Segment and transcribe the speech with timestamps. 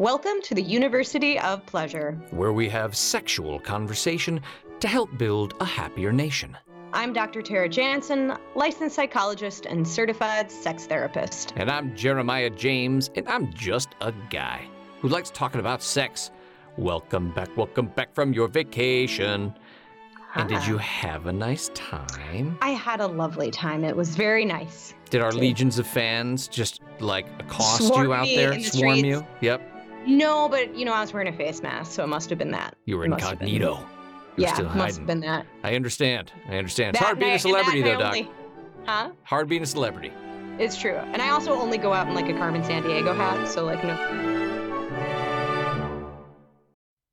[0.00, 2.12] Welcome to the University of Pleasure.
[2.30, 4.40] Where we have sexual conversation
[4.80, 6.56] to help build a happier nation.
[6.94, 7.42] I'm Dr.
[7.42, 11.52] Tara Jansen, licensed psychologist and certified sex therapist.
[11.54, 14.66] And I'm Jeremiah James, and I'm just a guy
[15.00, 16.30] who likes talking about sex.
[16.78, 19.54] Welcome back, welcome back from your vacation.
[20.34, 20.78] And did you ah.
[20.78, 22.56] have a nice time?
[22.62, 23.84] I had a lovely time.
[23.84, 24.94] It was very nice.
[25.10, 28.54] Did our legions of fans just like accost Swarm you out there?
[28.54, 29.06] the Swarm streets.
[29.06, 29.26] you?
[29.40, 29.69] Yep.
[30.06, 32.50] No, but you know, I was wearing a face mask, so it must have been
[32.52, 32.74] that.
[32.86, 33.18] You were It been.
[33.18, 33.74] incognito.
[33.76, 33.84] Were
[34.36, 35.46] yeah, still it must have been that.
[35.62, 36.32] I understand.
[36.48, 36.90] I understand.
[36.96, 38.06] It's That hard being a night- celebrity, though, night Doc.
[38.14, 38.30] only-
[38.86, 39.10] Huh?
[39.24, 40.12] Hard being a celebrity.
[40.58, 40.94] It's true.
[40.96, 43.96] And I also only go out in like a Carmen Sandiego hat, so like no.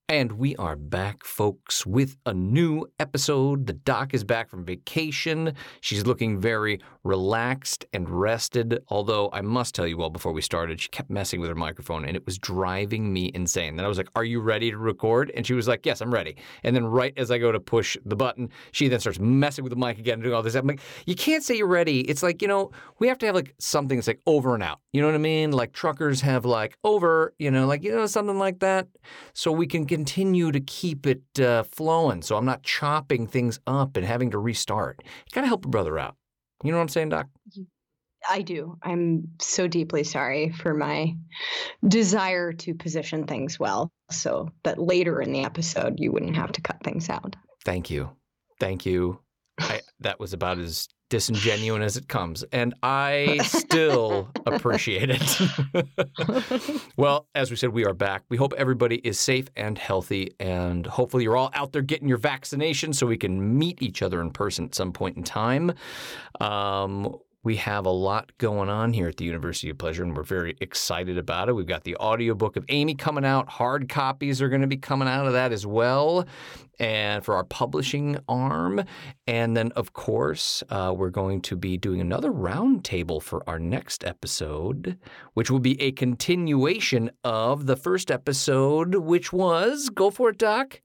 [0.09, 3.67] And we are back, folks, with a new episode.
[3.67, 5.53] The doc is back from vacation.
[5.81, 8.83] She's looking very relaxed and rested.
[8.89, 12.05] Although I must tell you, well, before we started, she kept messing with her microphone
[12.05, 13.75] and it was driving me insane.
[13.75, 15.31] Then I was like, Are you ready to record?
[15.35, 16.35] And she was like, Yes, I'm ready.
[16.63, 19.71] And then right as I go to push the button, she then starts messing with
[19.71, 20.55] the mic again and doing all this.
[20.55, 22.01] I'm like, You can't say you're ready.
[22.01, 24.79] It's like, you know, we have to have like something that's like over and out.
[24.91, 25.51] You know what I mean?
[25.51, 28.87] Like truckers have like over, you know, like, you know, something like that
[29.33, 32.21] so we can continue to keep it uh, flowing.
[32.21, 35.01] So I'm not chopping things up and having to restart.
[35.03, 36.15] You gotta help a brother out.
[36.63, 37.27] You know what I'm saying, Doc?
[38.29, 38.77] I do.
[38.81, 41.15] I'm so deeply sorry for my
[41.87, 46.61] desire to position things well so that later in the episode you wouldn't have to
[46.61, 47.35] cut things out.
[47.63, 48.09] Thank you,
[48.59, 49.19] thank you.
[49.59, 56.81] I, that was about as disingenuous as it comes, and I still appreciate it.
[56.97, 58.23] well, as we said, we are back.
[58.29, 62.17] We hope everybody is safe and healthy, and hopefully, you're all out there getting your
[62.17, 65.73] vaccination so we can meet each other in person at some point in time.
[66.39, 70.23] Um, we have a lot going on here at the University of Pleasure, and we're
[70.23, 71.53] very excited about it.
[71.53, 73.47] We've got the audiobook of Amy coming out.
[73.47, 76.25] Hard copies are going to be coming out of that as well.
[76.79, 78.83] And for our publishing arm.
[79.25, 84.03] And then, of course, uh, we're going to be doing another roundtable for our next
[84.03, 84.99] episode,
[85.33, 90.81] which will be a continuation of the first episode, which was go for it, Doc.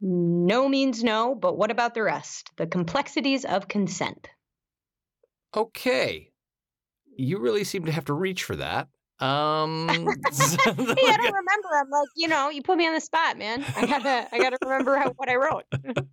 [0.00, 2.50] No means no, but what about the rest?
[2.56, 4.28] The complexities of consent.
[5.56, 6.30] Okay.
[7.16, 8.88] You really seem to have to reach for that.
[9.18, 11.68] Um, hey, I don't remember.
[11.74, 13.64] I'm like, you know, you put me on the spot, man.
[13.74, 15.64] I gotta, I gotta remember how, what I wrote.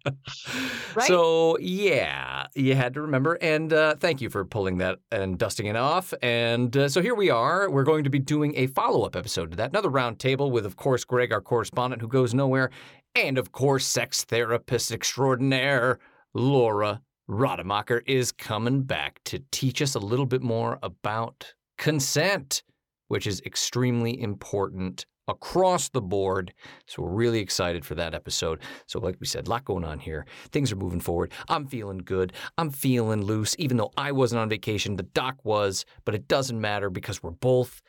[0.95, 1.07] Right?
[1.07, 5.65] So yeah, you had to remember, and uh, thank you for pulling that and dusting
[5.65, 6.13] it off.
[6.21, 7.69] And uh, so here we are.
[7.69, 11.03] We're going to be doing a follow-up episode to that, another roundtable with, of course,
[11.03, 12.69] Greg, our correspondent who goes nowhere,
[13.15, 15.97] and of course, sex therapist extraordinaire
[16.35, 17.01] Laura
[17.33, 22.63] Rademacher is coming back to teach us a little bit more about consent,
[23.07, 26.53] which is extremely important across the board.
[26.87, 28.61] So we're really excited for that episode.
[28.87, 30.25] So, like we said, a lot going on here.
[30.51, 31.31] Things are moving forward.
[31.47, 32.33] I'm feeling good.
[32.57, 34.95] I'm feeling loose, even though I wasn't on vacation.
[34.95, 37.81] The doc was, but it doesn't matter because we're both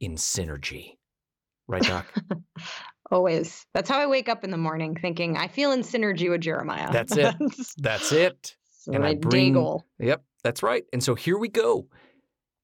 [0.00, 0.92] in synergy.
[1.68, 2.06] Right, Doc?
[3.10, 3.66] Always.
[3.74, 6.90] That's how I wake up in the morning, thinking I feel in synergy with Jeremiah.
[6.92, 7.34] That's it.
[7.78, 8.56] That's it.
[8.86, 9.54] So And I bring-.
[9.98, 10.84] Yep, that's right.
[10.92, 11.88] And so here we go.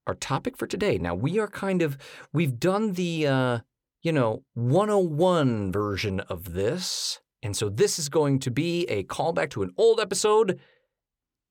[0.06, 0.98] Our topic for today.
[0.98, 1.98] Now we are kind of
[2.32, 3.58] we've done the uh,
[4.02, 7.20] you know, 101 version of this.
[7.42, 10.60] And so this is going to be a callback to an old episode,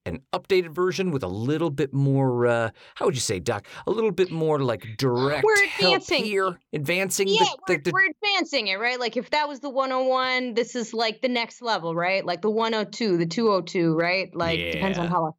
[0.06, 3.68] an updated version with a little bit more uh how would you say, Doc?
[3.88, 6.26] A little bit more like direct We're help advancing.
[6.26, 7.38] here, advancing Yeah,
[7.68, 9.00] the, we're, the, we're advancing it, right?
[9.00, 12.26] Like if that was the 101, this is like the next level, right?
[12.26, 14.30] Like the 102, the 202, right?
[14.36, 15.12] Like depends on Yeah.
[15.12, 15.36] how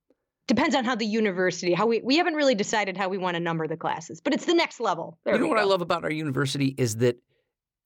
[0.49, 3.41] depends on how the university, how we we haven't really decided how we want to
[3.41, 5.19] number the classes, but it's the next level.
[5.25, 7.17] There You know we what I love about our university is that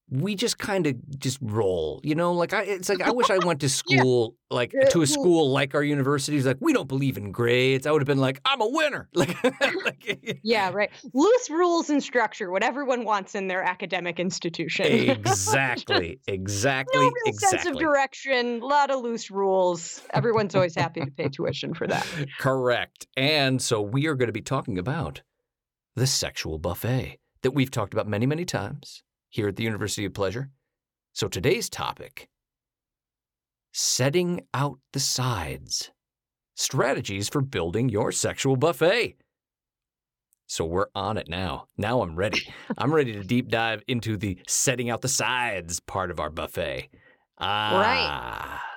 [0.08, 2.32] we just kind of just roll, you know.
[2.32, 4.56] Like I, it's like I wish I went to school, yeah.
[4.56, 6.47] like to a school like our universities.
[6.47, 7.87] Like we don't believe in grades.
[7.87, 9.08] I would have been like, I'm a winner.
[9.17, 9.43] Like,
[9.85, 10.91] like yeah, right.
[11.14, 14.87] Loose rules and structure, what everyone wants in their academic institution.
[14.87, 17.58] exactly, exactly, no exactly.
[17.58, 18.61] sense of direction.
[18.61, 20.03] A lot of loose rules.
[20.12, 22.06] Everyone's always happy to pay tuition for that.
[22.38, 23.06] Correct.
[23.17, 25.23] And so we are going to be talking about
[25.94, 30.14] the sexual buffet that we've talked about many, many times here at the University of
[30.14, 30.50] Pleasure.
[31.12, 32.28] So today's topic
[33.73, 35.90] setting out the sides
[36.55, 39.17] strategies for building your sexual buffet.
[40.46, 41.69] So we're on it now.
[41.76, 42.43] Now I'm ready.
[42.78, 46.88] I'm ready to deep dive into the setting out the sides part of our buffet.
[47.38, 47.81] Ah.
[47.81, 48.75] Right.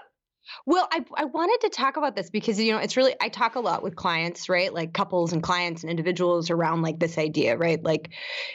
[0.65, 3.55] Well, I, I wanted to talk about this because, you know, it's really, I talk
[3.55, 4.73] a lot with clients, right?
[4.73, 7.83] Like couples and clients and individuals around like this idea, right?
[7.83, 8.09] Like,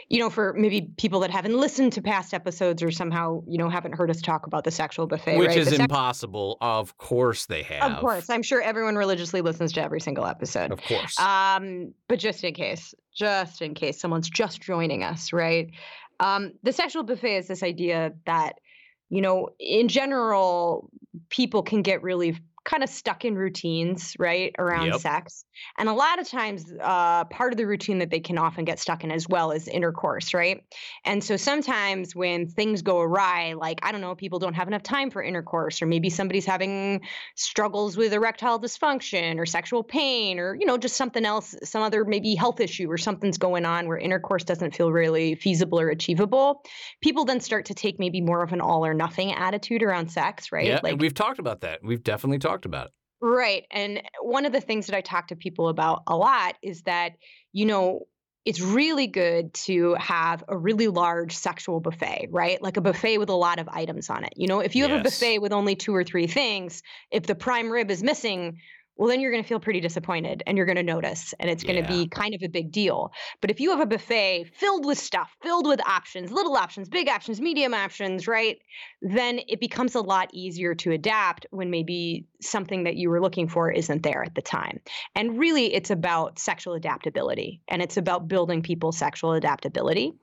[0.08, 3.68] you know, for maybe people that haven't listened to past episodes or somehow, you know,
[3.68, 5.58] haven't heard us talk about the sexual buffet, Which right?
[5.58, 6.58] is impossible.
[6.60, 7.92] Of course they have.
[7.92, 8.30] Of course.
[8.30, 10.72] I'm sure everyone religiously listens to every single episode.
[10.72, 11.18] Of course.
[11.18, 15.70] Um, but just in case, just in case someone's just joining us, right?
[16.20, 18.60] Um, the sexual buffet is this idea that
[19.10, 20.90] you know, in general,
[21.28, 25.00] people can get really kind of stuck in routines, right, around yep.
[25.00, 25.44] sex.
[25.76, 28.78] And a lot of times, uh, part of the routine that they can often get
[28.78, 30.64] stuck in as well is intercourse, right?
[31.04, 34.82] And so sometimes when things go awry, like, I don't know, people don't have enough
[34.82, 37.02] time for intercourse, or maybe somebody's having
[37.34, 42.04] struggles with erectile dysfunction or sexual pain, or, you know, just something else, some other
[42.04, 46.62] maybe health issue or something's going on where intercourse doesn't feel really feasible or achievable,
[47.02, 50.50] people then start to take maybe more of an all or nothing attitude around sex,
[50.50, 50.66] right?
[50.66, 51.80] Yeah, like, we've talked about that.
[51.82, 52.92] We've definitely talked talked about it.
[53.20, 53.64] Right.
[53.70, 57.12] And one of the things that I talk to people about a lot is that,
[57.52, 58.00] you know,
[58.44, 62.60] it's really good to have a really large sexual buffet, right?
[62.60, 64.34] Like a buffet with a lot of items on it.
[64.36, 67.34] You know, if you have a buffet with only two or three things, if the
[67.34, 68.58] prime rib is missing,
[68.96, 71.64] well, then you're going to feel pretty disappointed and you're going to notice and it's
[71.64, 73.12] going to be kind of a big deal.
[73.40, 77.08] But if you have a buffet filled with stuff, filled with options, little options, big
[77.08, 78.58] options, medium options, right?
[79.02, 83.48] Then it becomes a lot easier to adapt when maybe something that you were looking
[83.48, 84.80] for isn't there at the time.
[85.14, 90.14] And really, it's about sexual adaptability and it's about building people's sexual adaptability.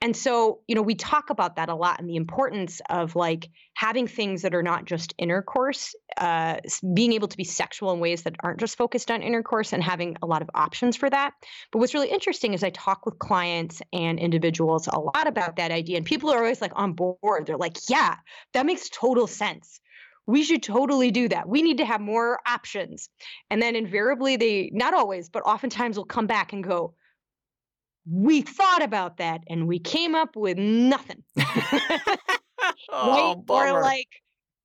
[0.00, 3.48] And so, you know, we talk about that a lot and the importance of like
[3.74, 6.58] having things that are not just intercourse, uh,
[6.94, 10.16] being able to be sexual in ways that aren't just focused on intercourse and having
[10.22, 11.32] a lot of options for that.
[11.72, 15.72] But what's really interesting is I talk with clients and individuals a lot about that
[15.72, 17.46] idea, and people are always like on board.
[17.46, 18.16] They're like, yeah,
[18.52, 19.80] that makes total sense
[20.28, 21.48] we should totally do that.
[21.48, 23.08] We need to have more options.
[23.48, 26.92] And then invariably, they not always, but oftentimes will come back and go,
[28.10, 31.22] we thought about that and we came up with nothing.
[32.90, 33.70] oh, right?
[33.70, 34.08] Or like,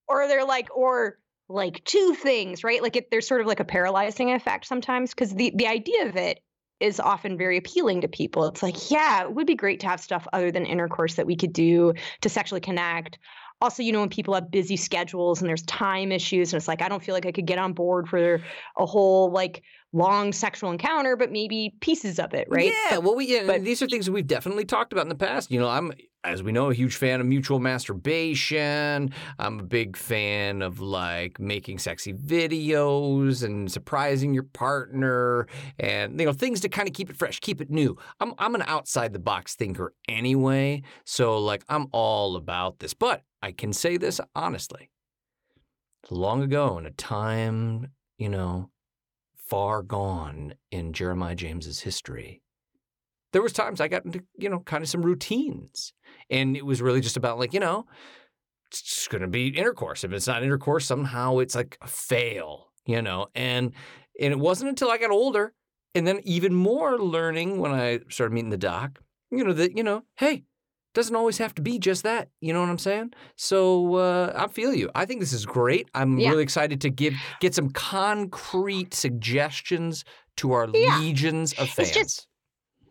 [0.08, 1.18] or they're like, or
[1.50, 2.82] like two things, right?
[2.82, 6.16] Like it, there's sort of like a paralyzing effect sometimes because the the idea of
[6.16, 6.40] it
[6.80, 8.46] is often very appealing to people.
[8.46, 11.36] It's like, yeah, it would be great to have stuff other than intercourse that we
[11.36, 13.20] could do to sexually connect.
[13.62, 16.82] Also, you know, when people have busy schedules and there's time issues, and it's like,
[16.82, 18.42] I don't feel like I could get on board for
[18.78, 19.64] a whole like
[19.94, 22.74] long sexual encounter, but maybe pieces of it, right?
[22.74, 22.96] Yeah.
[22.96, 25.16] But, well, we, yeah, but, these are things that we've definitely talked about in the
[25.16, 25.52] past.
[25.52, 25.94] You know, I'm,
[26.24, 29.12] as we know, a huge fan of mutual masturbation.
[29.38, 35.48] I'm a big fan of like making sexy videos and surprising your partner
[35.78, 37.96] and, you know, things to kind of keep it fresh, keep it new.
[38.20, 40.82] I'm, I'm an outside the box thinker anyway.
[41.06, 42.94] So, like, I'm all about this.
[42.94, 44.90] But I can say this honestly.
[46.10, 48.70] Long ago, in a time, you know,
[49.54, 52.42] far gone in Jeremiah James's history.
[53.34, 55.94] There was times I got into, you know, kind of some routines.
[56.28, 57.86] And it was really just about like, you know,
[58.72, 60.04] it's going to be intercourse.
[60.04, 63.28] If it's not intercourse, somehow it's like a fail, you know.
[63.36, 63.74] And
[64.20, 65.54] and it wasn't until I got older
[65.94, 68.98] and then even more learning when I started meeting the doc,
[69.30, 70.46] you know, that, you know, hey,
[70.94, 72.30] doesn't always have to be just that.
[72.42, 73.14] You know what I'm saying?
[73.36, 74.90] So uh, I feel you.
[74.96, 75.90] I think this is great.
[75.94, 76.30] I'm yeah.
[76.30, 80.06] really excited to give get some concrete suggestions
[80.38, 81.00] to our yeah.
[81.00, 81.90] legions of fans.
[81.90, 82.28] It's just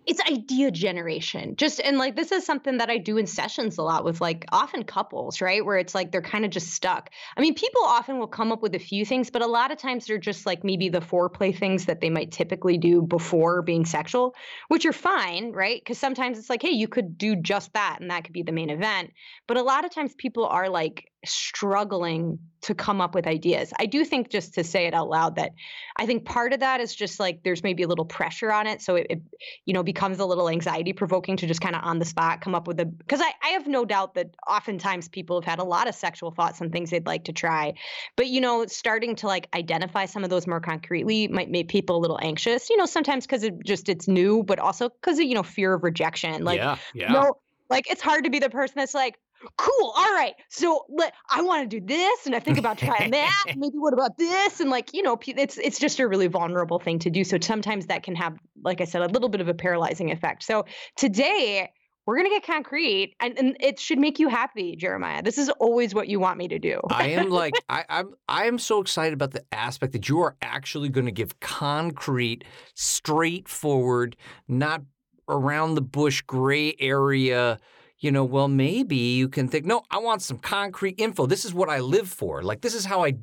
[0.06, 1.54] it's idea generation.
[1.56, 4.44] Just and like this is something that i do in sessions a lot with like
[4.50, 5.64] often couples right?
[5.64, 7.10] Where it's like they're kind of just stuck.
[7.36, 9.78] I mean people often will come up with a few things but a lot of
[9.78, 13.84] times they're just like maybe the foreplay things that they might typically do before being
[13.84, 14.34] sexual
[14.68, 15.80] which are fine right?
[15.80, 18.52] Because sometimes it's like hey you could do just that and that could be the
[18.52, 19.12] main event.
[19.46, 23.72] But a lot of times people are like struggling to come up with ideas.
[23.78, 25.52] I do think just to say it out loud that
[25.96, 28.80] I think part of that is just like there's maybe a little pressure on it.
[28.80, 29.22] So it, it
[29.64, 32.54] you know, becomes a little anxiety provoking to just kind of on the spot come
[32.54, 35.64] up with a, because I, I have no doubt that oftentimes people have had a
[35.64, 37.74] lot of sexual thoughts and things they'd like to try.
[38.16, 41.96] But, you know, starting to like identify some of those more concretely might make people
[41.96, 45.24] a little anxious, you know, sometimes because it just it's new, but also because of,
[45.24, 46.44] you know, fear of rejection.
[46.44, 47.12] Like, yeah, yeah.
[47.12, 47.38] no,
[47.70, 49.18] like it's hard to be the person that's like,
[49.56, 50.34] cool all right.
[50.48, 53.92] So let i want to do this and i think about trying that maybe what
[53.92, 57.24] about this and like you know it's it's just a really vulnerable thing to do.
[57.24, 60.42] So sometimes that can have like i said a little bit of a paralyzing effect.
[60.42, 60.64] So
[60.96, 61.70] today
[62.04, 65.22] we're going to get concrete and, and it should make you happy jeremiah.
[65.22, 66.80] This is always what you want me to do.
[66.90, 70.36] I am like I, i'm i am so excited about the aspect that you are
[70.42, 72.44] actually going to give concrete
[72.74, 74.16] straightforward
[74.48, 74.82] not
[75.28, 77.58] around the bush gray area
[78.02, 81.24] you know, well, maybe you can think, no, I want some concrete info.
[81.26, 82.42] This is what I live for.
[82.42, 83.14] Like, this is how I,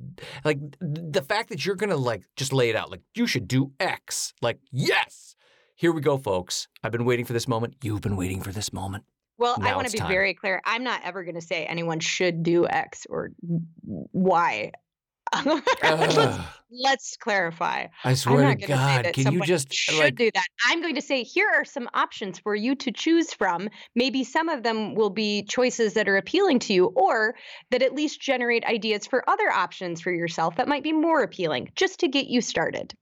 [0.46, 3.48] like, the fact that you're going to, like, just lay it out, like, you should
[3.48, 4.34] do X.
[4.42, 5.36] Like, yes,
[5.76, 6.70] here we go, folks.
[6.82, 7.76] I've been waiting for this moment.
[7.84, 9.04] You've been waiting for this moment.
[9.38, 10.10] Well, now I want to be time.
[10.10, 10.62] very clear.
[10.66, 13.32] I'm not ever going to say anyone should do X or
[13.82, 14.72] Y.
[15.46, 16.40] let's,
[16.72, 17.88] let's, clarify.
[18.04, 20.16] I swear to God, can you just should like...
[20.16, 20.46] do that?
[20.66, 23.70] I'm going to say here are some options for you to choose from.
[23.96, 27.36] Maybe some of them will be choices that are appealing to you, or
[27.72, 31.72] that at least generate ideas for other options for yourself that might be more appealing,
[31.76, 32.94] just to get you started.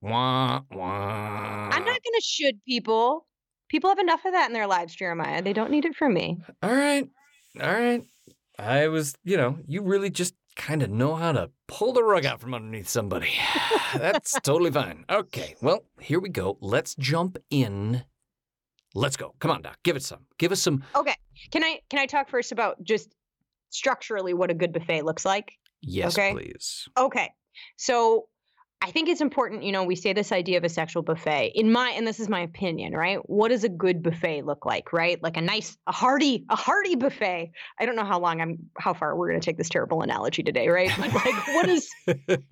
[0.00, 1.68] Wah, wah.
[1.72, 3.26] I'm not going to should people.
[3.68, 5.42] People have enough of that in their lives, Jeremiah.
[5.42, 6.38] They don't need it from me.
[6.62, 7.08] All right,
[7.60, 8.02] all right.
[8.58, 12.24] I was, you know, you really just kind of know how to pull the rug
[12.24, 13.32] out from underneath somebody.
[13.94, 15.04] That's totally fine.
[15.08, 16.58] Okay, well, here we go.
[16.60, 18.02] Let's jump in.
[18.94, 19.34] Let's go.
[19.38, 19.78] Come on, Doc.
[19.84, 20.26] Give it some.
[20.38, 20.82] Give us some.
[20.94, 21.14] Okay.
[21.50, 23.14] Can I can I talk first about just
[23.70, 25.52] structurally what a good buffet looks like?
[25.82, 26.32] Yes, okay?
[26.32, 26.88] please.
[26.96, 27.30] Okay.
[27.76, 28.28] So
[28.82, 31.52] I think it's important, you know, we say this idea of a sexual buffet.
[31.54, 33.18] In my and this is my opinion, right?
[33.28, 35.20] What does a good buffet look like, right?
[35.22, 37.50] Like a nice, a hearty, a hearty buffet.
[37.80, 40.68] I don't know how long I'm how far we're gonna take this terrible analogy today,
[40.68, 40.90] right?
[40.96, 41.88] But like what is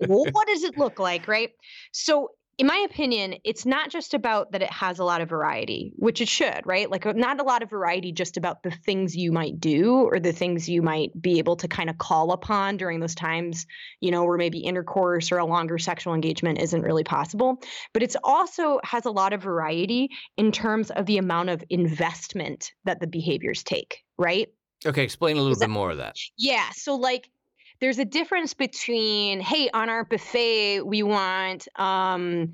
[0.07, 1.51] what does it look like, right?
[1.91, 5.91] So in my opinion, it's not just about that it has a lot of variety,
[5.97, 6.89] which it should, right?
[6.89, 10.19] Like, uh, not a lot of variety just about the things you might do or
[10.19, 13.65] the things you might be able to kind of call upon during those times,
[13.99, 17.61] you know, where maybe intercourse or a longer sexual engagement isn't really possible.
[17.93, 22.71] But it's also has a lot of variety in terms of the amount of investment
[22.85, 24.47] that the behaviors take, right?
[24.85, 26.15] Okay, explain a little bit more of that.
[26.37, 26.69] Yeah.
[26.73, 27.29] So, like,
[27.79, 32.51] there's a difference between hey on our buffet we want um,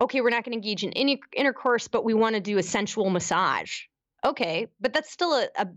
[0.00, 2.62] okay we're not going to engage in any intercourse but we want to do a
[2.62, 3.82] sensual massage.
[4.24, 5.68] Okay but that's still a, a,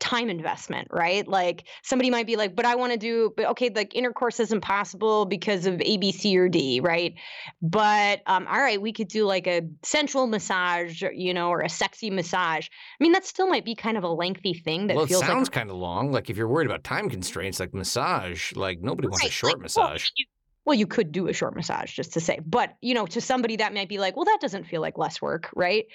[0.00, 1.26] time investment, right?
[1.26, 4.60] Like somebody might be like, but I want to do, but okay, like intercourse isn't
[4.60, 7.14] possible because of A, B, C, or D, right?
[7.62, 11.68] But um, all right, we could do like a sensual massage, you know, or a
[11.68, 12.66] sexy massage.
[12.68, 15.26] I mean, that still might be kind of a lengthy thing that well, feels it
[15.26, 16.12] sounds like, kind of long.
[16.12, 19.54] Like if you're worried about time constraints, like massage, like nobody wants right, a short
[19.54, 20.10] like, massage.
[20.18, 20.26] Well,
[20.64, 23.56] well, you could do a short massage just to say, but you know, to somebody
[23.56, 25.86] that might be like, well, that doesn't feel like less work, right?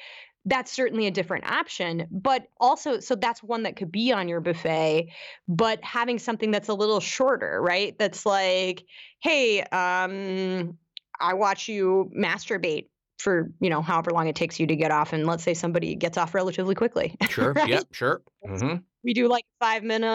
[0.45, 2.07] That's certainly a different option.
[2.11, 5.09] But also, so that's one that could be on your buffet,
[5.47, 7.97] but having something that's a little shorter, right?
[7.97, 8.85] That's like,
[9.21, 10.77] hey, um,
[11.19, 12.87] I watch you masturbate
[13.19, 15.93] for you know however long it takes you to get off and let's say somebody
[15.93, 17.67] gets off relatively quickly sure right?
[17.67, 18.77] yeah sure mm-hmm.
[19.03, 20.07] we do like five minute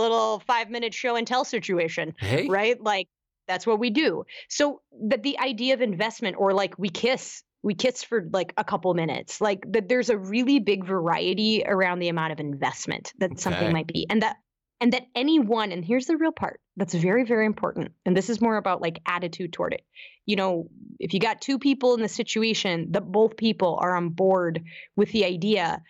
[0.00, 2.48] little five minute show and tell situation hey.
[2.48, 3.06] right like
[3.46, 7.74] that's what we do so that the idea of investment or like we kiss we
[7.74, 9.40] kiss for like a couple minutes.
[9.40, 13.40] Like that there's a really big variety around the amount of investment that okay.
[13.40, 14.36] something might be and that
[14.80, 18.40] and that anyone and here's the real part that's very very important and this is
[18.40, 19.82] more about like attitude toward it.
[20.26, 24.10] You know if you got two people in the situation that both people are on
[24.10, 24.62] board
[24.96, 25.82] with the idea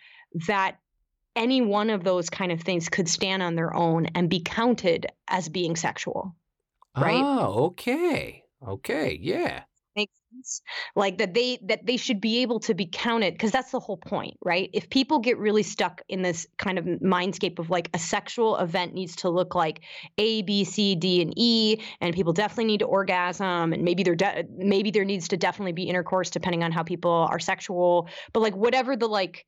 [0.47, 0.77] that
[1.35, 5.05] any one of those kind of things could stand on their own and be counted
[5.27, 6.35] as being sexual
[6.97, 7.21] right?
[7.23, 8.43] Oh okay.
[8.67, 9.63] Okay yeah
[9.99, 10.61] makes sense
[10.95, 13.97] like that they that they should be able to be counted because that's the whole
[13.97, 17.99] point right if people get really stuck in this kind of mindscape of like a
[17.99, 19.81] sexual event needs to look like
[20.17, 24.15] a b c d and e and people definitely need to orgasm and maybe there
[24.15, 28.39] de- maybe there needs to definitely be intercourse depending on how people are sexual but
[28.39, 29.45] like whatever the like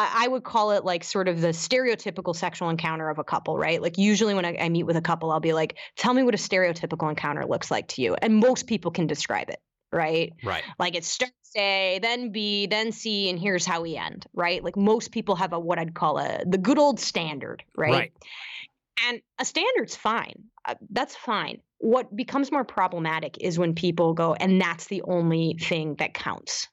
[0.00, 3.82] I would call it like sort of the stereotypical sexual encounter of a couple, right?
[3.82, 6.34] Like usually when I, I, meet with a couple, I'll be like, "Tell me what
[6.34, 9.58] a stereotypical encounter looks like to you," and most people can describe it
[9.92, 10.32] right?
[10.44, 10.62] Right.
[10.78, 14.62] Like it starts A, then B, then C, and here's how we end, right?
[14.62, 17.92] Like most people have a what I'd call a the good old standard, right?
[17.92, 18.12] Right.
[19.06, 20.44] And a standard's fine.
[20.64, 21.60] Uh, that's fine.
[21.78, 26.68] What becomes more problematic is when people go, and that's the only thing that counts.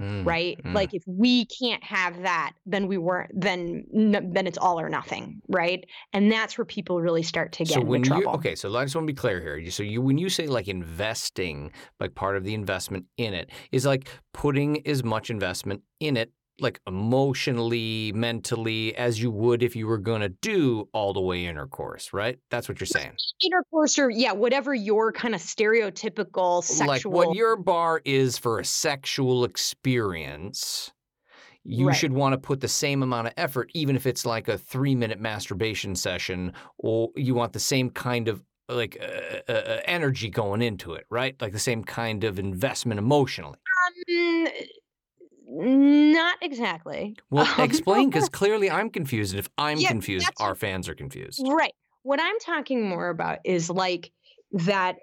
[0.00, 0.74] Mm, right mm.
[0.74, 5.42] like if we can't have that then we weren't then then it's all or nothing
[5.48, 8.30] right and that's where people really start to get so when trouble.
[8.30, 10.68] okay so i just want to be clear here so you when you say like
[10.68, 16.16] investing like part of the investment in it is like putting as much investment in
[16.16, 21.20] it like emotionally, mentally, as you would if you were going to do all the
[21.20, 22.38] way intercourse, right?
[22.50, 23.12] That's what you're saying.
[23.44, 26.86] Intercourse or, yeah, whatever your kind of stereotypical sexual.
[26.86, 30.92] Like what your bar is for a sexual experience,
[31.64, 31.96] you right.
[31.96, 34.94] should want to put the same amount of effort, even if it's like a three
[34.94, 40.28] minute masturbation session, or you want the same kind of like uh, uh, uh energy
[40.28, 41.40] going into it, right?
[41.40, 43.58] Like the same kind of investment emotionally.
[44.08, 44.52] Um,
[45.58, 47.16] not exactly.
[47.30, 49.32] Well, um, explain because clearly I'm confused.
[49.32, 51.42] And if I'm yeah, confused, our fans are confused.
[51.46, 51.74] Right.
[52.02, 54.12] What I'm talking more about is like
[54.52, 54.96] that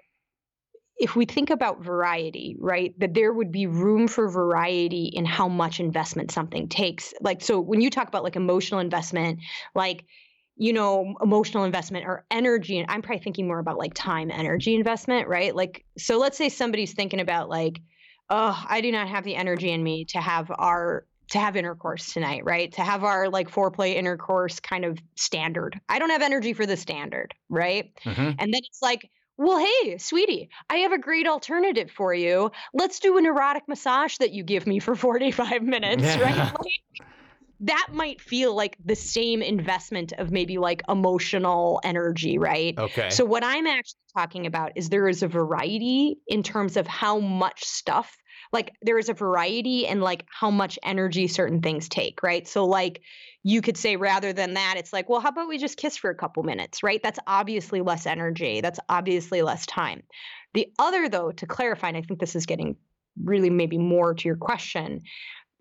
[0.98, 5.46] if we think about variety, right, that there would be room for variety in how
[5.46, 7.12] much investment something takes.
[7.20, 9.40] Like, so when you talk about like emotional investment,
[9.74, 10.06] like,
[10.56, 14.74] you know, emotional investment or energy, and I'm probably thinking more about like time, energy
[14.74, 15.54] investment, right?
[15.54, 17.78] Like, so let's say somebody's thinking about like,
[18.30, 22.12] oh, I do not have the energy in me to have our to have intercourse
[22.12, 22.72] tonight, right?
[22.72, 25.80] To have our like foreplay intercourse kind of standard.
[25.88, 27.92] I don't have energy for the standard, right?
[28.04, 28.30] Mm-hmm.
[28.38, 32.52] And then it's like, well, hey, sweetie, I have a great alternative for you.
[32.72, 36.20] Let's do an erotic massage that you give me for 45 minutes, yeah.
[36.20, 36.36] right?
[36.36, 37.08] Like,
[37.60, 42.76] that might feel like the same investment of maybe like emotional energy, right?
[42.78, 43.10] Okay.
[43.10, 47.18] So what I'm actually talking about is there is a variety in terms of how
[47.18, 48.16] much stuff
[48.52, 52.46] like there is a variety and like how much energy certain things take, right?
[52.46, 53.00] So like
[53.42, 56.10] you could say rather than that, it's like, well, how about we just kiss for
[56.10, 57.02] a couple minutes, right?
[57.02, 58.60] That's obviously less energy.
[58.60, 60.02] That's obviously less time.
[60.54, 62.76] The other, though, to clarify, and I think this is getting
[63.22, 65.02] really maybe more to your question,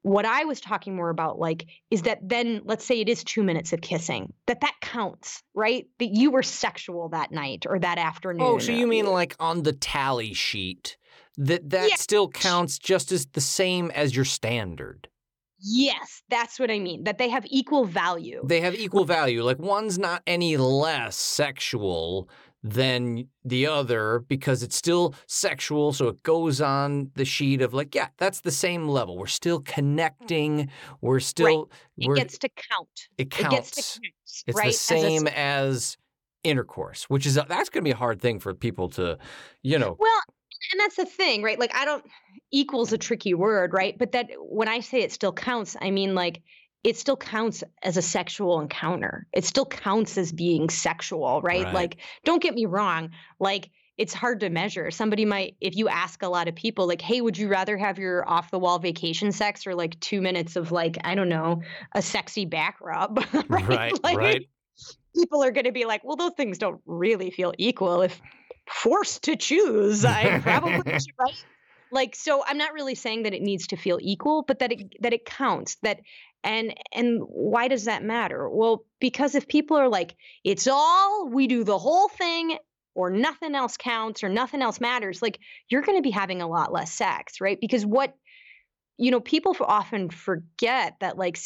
[0.06, 3.42] what I was talking more about, like, is that then let's say it is two
[3.42, 5.88] minutes of kissing, that that counts, right?
[5.98, 8.46] That you were sexual that night or that oh, afternoon.
[8.46, 10.96] Oh, so you mean like on the tally sheet
[11.38, 11.96] that that yeah.
[11.96, 15.08] still counts just as the same as your standard?
[15.60, 17.06] Yes, that's what I mean.
[17.06, 18.44] That they have equal value.
[18.46, 19.42] They have equal value.
[19.42, 22.30] Like one's not any less sexual
[22.68, 25.94] than the other because it's still sexual.
[25.94, 29.18] So it goes on the sheet of like, yeah, that's the same level.
[29.18, 30.70] We're still connecting.
[31.00, 31.70] We're still.
[32.00, 32.10] Right.
[32.10, 32.90] It gets to count.
[33.20, 33.54] It counts.
[33.54, 34.14] It gets to count,
[34.48, 34.66] it's right?
[34.66, 35.98] the same as, as
[36.44, 39.20] intercourse, which is a, that's going to be a hard thing for people to,
[39.62, 39.96] you know.
[40.00, 40.22] Well,
[40.72, 41.60] and that's the thing, right?
[41.60, 42.04] Like I don't
[42.52, 43.96] equals a tricky word, right?
[43.96, 46.42] But that when I say it still counts, I mean like
[46.86, 49.26] it still counts as a sexual encounter.
[49.34, 51.64] It still counts as being sexual, right?
[51.66, 51.74] right?
[51.74, 53.10] Like, don't get me wrong.
[53.40, 54.92] Like, it's hard to measure.
[54.92, 57.98] Somebody might, if you ask a lot of people, like, hey, would you rather have
[57.98, 61.64] your off the wall vacation sex or like two minutes of like, I don't know,
[61.94, 63.18] a sexy back rub?
[63.50, 63.68] right.
[63.68, 64.04] Right.
[64.04, 64.50] Like, right.
[65.16, 68.04] People are going to be like, well, those things don't really feel equal.
[68.04, 68.22] If
[68.70, 71.46] forced to choose, I probably should, right?
[71.92, 74.94] Like so i'm not really saying that it needs to feel equal but that it
[75.02, 76.00] that it counts that
[76.46, 78.48] and and why does that matter?
[78.48, 82.58] Well, because if people are like it's all we do the whole thing
[82.94, 86.48] or nothing else counts or nothing else matters, like you're going to be having a
[86.48, 87.60] lot less sex, right?
[87.60, 88.14] Because what
[88.98, 91.38] you know, people often forget that like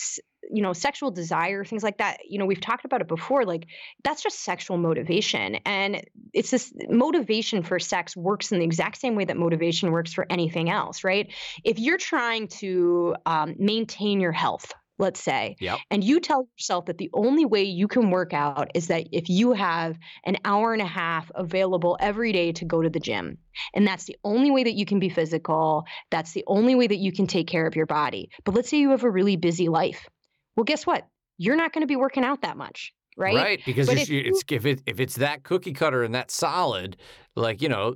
[0.49, 3.67] you know sexual desire things like that you know we've talked about it before like
[4.03, 6.01] that's just sexual motivation and
[6.33, 10.25] it's this motivation for sex works in the exact same way that motivation works for
[10.29, 11.31] anything else right
[11.63, 15.79] if you're trying to um, maintain your health let's say, yep.
[15.89, 19.29] and you tell yourself that the only way you can work out is that if
[19.29, 23.37] you have an hour and a half available every day to go to the gym,
[23.73, 26.97] and that's the only way that you can be physical, that's the only way that
[26.97, 28.29] you can take care of your body.
[28.43, 30.07] But let's say you have a really busy life.
[30.55, 31.07] Well, guess what?
[31.37, 32.93] You're not going to be working out that much.
[33.17, 33.35] Right.
[33.35, 33.61] Right.
[33.65, 36.97] Because if, you, it's, if, it, if it's that cookie cutter and that solid,
[37.35, 37.95] like, you know,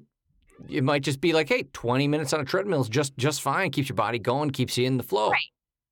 [0.70, 3.72] it might just be like, hey, 20 minutes on a treadmill is just just fine.
[3.72, 5.30] Keeps your body going, keeps you in the flow.
[5.30, 5.40] Right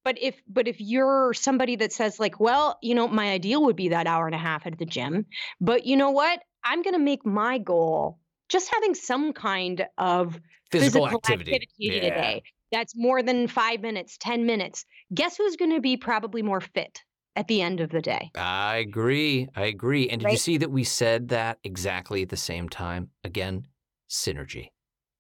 [0.04, 3.76] but if but if you're somebody that says like well you know my ideal would
[3.76, 5.26] be that hour and a half at the gym
[5.60, 8.17] but you know what i'm going to make my goal
[8.50, 10.39] just having some kind of
[10.71, 12.02] physical, physical activity, activity yeah.
[12.02, 14.86] today that's more than five minutes ten minutes.
[15.13, 17.01] Guess who's going to be probably more fit
[17.36, 18.29] at the end of the day?
[18.36, 20.31] I agree i agree and did right?
[20.34, 23.10] you see that we said that exactly at the same time?
[23.23, 23.67] Again
[24.10, 24.69] synergy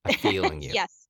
[0.05, 0.71] i'm feeling you.
[0.73, 1.00] Yes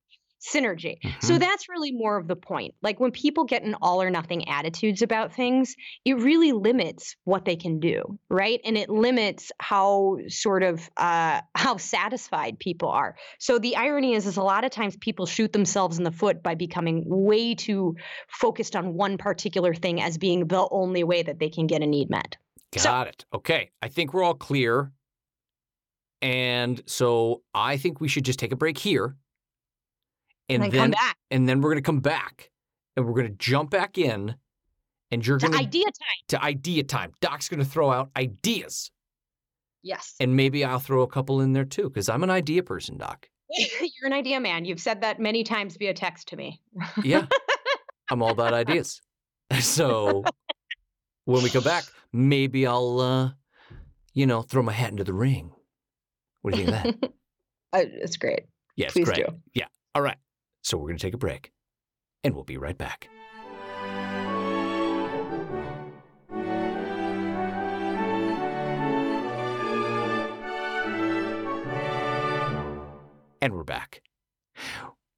[0.42, 0.96] synergy.
[1.20, 1.38] So Mhm.
[1.40, 2.74] that's really more of the point.
[2.82, 7.44] Like when people get in all or nothing attitudes about things, it really limits what
[7.44, 8.60] they can do, right?
[8.64, 13.16] And it limits how sort of uh, how satisfied people are.
[13.38, 16.42] So the irony is, is a lot of times people shoot themselves in the foot
[16.42, 17.94] by becoming way too
[18.28, 21.86] focused on one particular thing as being the only way that they can get a
[21.86, 22.36] need met.
[22.74, 23.24] So- Got it.
[23.32, 23.70] Okay.
[23.80, 24.90] I think we're all clear.
[26.20, 29.16] And so I think we should just take a break here.
[30.54, 32.50] And, And then then come back and then we're going to come back
[32.96, 34.34] and we're going to jump back in
[35.10, 35.92] and you're going to idea time.
[36.28, 37.12] to idea time.
[37.20, 38.90] Doc's going to throw out ideas
[39.82, 40.14] Yes.
[40.20, 43.28] and maybe I'll throw a couple in there too cuz I'm an idea person, Doc.
[43.50, 44.64] You're an idea man.
[44.64, 46.60] You've said that many times via text to me.
[47.02, 47.26] Yeah.
[48.10, 49.00] I'm all about ideas.
[49.60, 50.24] So
[51.26, 53.30] when we come back, maybe I'll uh
[54.14, 55.52] you know, throw my hat into the ring.
[56.42, 57.10] What do you think of that?
[57.74, 58.42] Uh, it's great.
[58.76, 59.26] Yes, Please great.
[59.26, 59.34] do.
[59.54, 59.66] Yeah.
[59.94, 60.16] All right.
[60.62, 61.50] So we're going to take a break
[62.24, 63.08] and we'll be right back.
[73.40, 74.02] And we're back.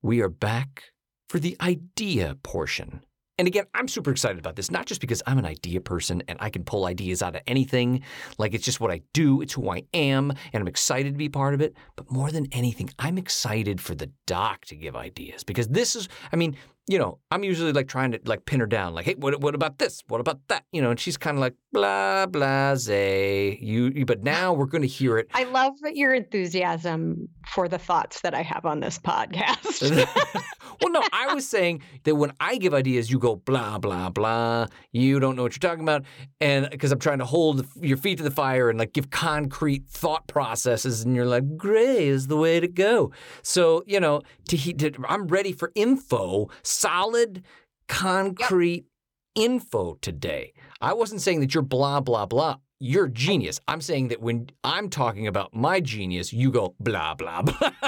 [0.03, 0.93] We are back
[1.29, 3.03] for the idea portion.
[3.37, 6.39] And again, I'm super excited about this, not just because I'm an idea person and
[6.41, 8.03] I can pull ideas out of anything.
[8.39, 11.29] Like it's just what I do, it's who I am, and I'm excited to be
[11.29, 11.75] part of it.
[11.97, 16.09] But more than anything, I'm excited for the doc to give ideas because this is,
[16.33, 19.15] I mean, you know, I'm usually like trying to like pin her down, like, hey,
[19.17, 20.03] what, what about this?
[20.09, 20.65] What about that?
[20.71, 23.59] You know, and she's kind of like blah blah zay.
[23.61, 25.29] You, you, but now we're going to hear it.
[25.33, 29.81] I love your enthusiasm for the thoughts that I have on this podcast.
[30.81, 34.67] well, no, I was saying that when I give ideas, you go blah blah blah.
[34.93, 36.05] You don't know what you're talking about,
[36.41, 39.89] and because I'm trying to hold your feet to the fire and like give concrete
[39.89, 43.11] thought processes, and you're like, gray is the way to go.
[43.43, 47.43] So you know, to, he- to I'm ready for info, solid,
[47.89, 48.87] concrete
[49.35, 50.53] info today.
[50.81, 52.57] I wasn't saying that you're blah blah blah.
[52.81, 53.61] You're genius.
[53.69, 57.71] I'm saying that when I'm talking about my genius, you go blah blah blah.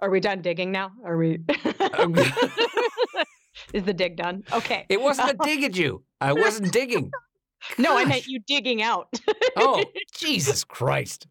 [0.00, 0.92] Are we done digging now?
[1.04, 1.38] Are we?
[3.72, 4.44] Is the dig done?
[4.52, 4.84] Okay.
[4.88, 6.04] It wasn't a dig at you.
[6.20, 7.10] I wasn't digging.
[7.78, 9.08] No, I meant you digging out.
[9.56, 9.82] Oh,
[10.12, 11.26] Jesus Christ.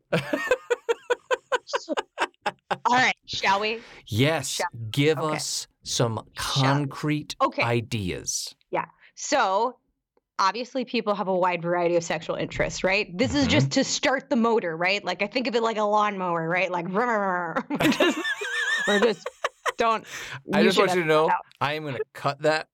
[2.71, 3.80] All right, shall we?
[4.08, 5.36] Yes, Shall- give okay.
[5.36, 7.62] us some concrete Okay.
[7.62, 8.56] ideas.
[8.71, 8.86] Yeah.
[9.15, 9.78] So,
[10.39, 13.15] obviously, people have a wide variety of sexual interests, right?
[13.15, 13.51] This is Mhm.
[13.51, 15.04] just to start the motor, right?
[15.06, 16.71] Like I think of it like a lawnmower, right?
[16.71, 17.56] Like, we're
[17.91, 18.19] just,
[18.88, 19.28] we're just
[19.78, 20.06] don't.
[20.54, 21.45] I just want you to know out.
[21.62, 22.67] I am going to cut that.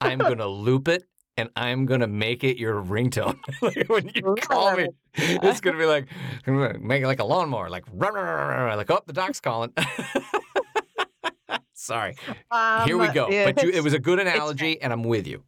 [0.00, 1.04] I'm going to loop it.
[1.38, 4.88] And I'm gonna make it your ringtone Like, when you call me.
[5.14, 6.06] It's gonna be like
[6.80, 9.40] make it like a lawnmower, like run, run, run, run, run, like oh the doc's
[9.40, 9.72] calling.
[11.74, 12.16] Sorry.
[12.84, 13.26] Here we Um, go.
[13.28, 15.44] But you, it was a good analogy, and I'm with you.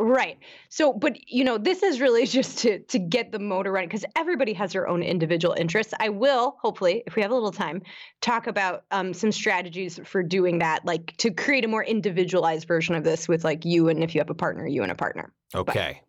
[0.00, 0.38] Right.
[0.70, 4.06] So, but you know, this is really just to to get the motor running because
[4.16, 5.92] everybody has their own individual interests.
[6.00, 7.82] I will, hopefully, if we have a little time,
[8.22, 12.94] talk about um, some strategies for doing that, like to create a more individualized version
[12.94, 15.34] of this with like you and if you have a partner, you and a partner.
[15.54, 16.00] Okay.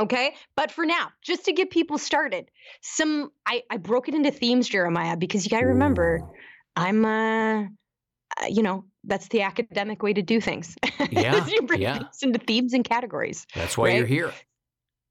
[0.00, 0.34] Okay.
[0.56, 2.50] But for now, just to get people started,
[2.82, 6.32] some I, I broke it into themes, Jeremiah, because you got to remember, Ooh.
[6.74, 7.66] I'm uh,
[8.40, 10.76] uh, you know, that's the academic way to do things.
[11.10, 11.98] Yeah, you break yeah.
[11.98, 13.46] things into themes and categories.
[13.54, 14.32] That's why you're here.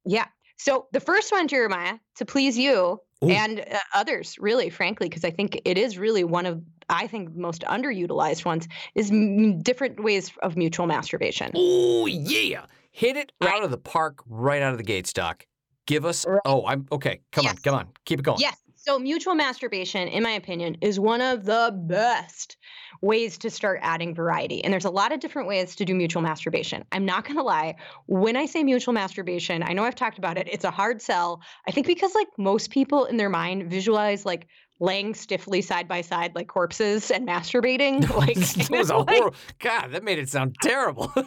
[0.06, 0.26] Yeah.
[0.58, 3.30] So the first one, Jeremiah, to please you Ooh.
[3.30, 7.36] and uh, others, really, frankly, because I think it is really one of, I think,
[7.36, 11.52] most underutilized ones, is m- different ways of mutual masturbation.
[11.56, 13.54] Oh yeah, hit it Right.
[13.54, 15.46] out of the park, right out of the gates, Doc.
[15.88, 16.26] Give us.
[16.28, 16.42] Right.
[16.46, 17.22] Oh, I'm okay.
[17.32, 18.40] Come on, come on, keep it going.
[18.40, 18.58] Yes.
[18.88, 22.56] So mutual masturbation, in my opinion, is one of the best
[23.02, 24.64] ways to start adding variety.
[24.64, 26.86] And there's a lot of different ways to do mutual masturbation.
[26.94, 27.76] I'm not going to lie.
[28.06, 30.48] When I say mutual masturbation, I know I've talked about it.
[30.50, 31.42] It's a hard sell.
[31.68, 34.48] I think because like most people in their mind visualize like
[34.80, 38.08] laying stiffly side by side like corpses and masturbating.
[38.18, 39.34] Like, that was a like-.
[39.60, 41.12] God, that made it sound terrible.
[41.16, 41.26] well,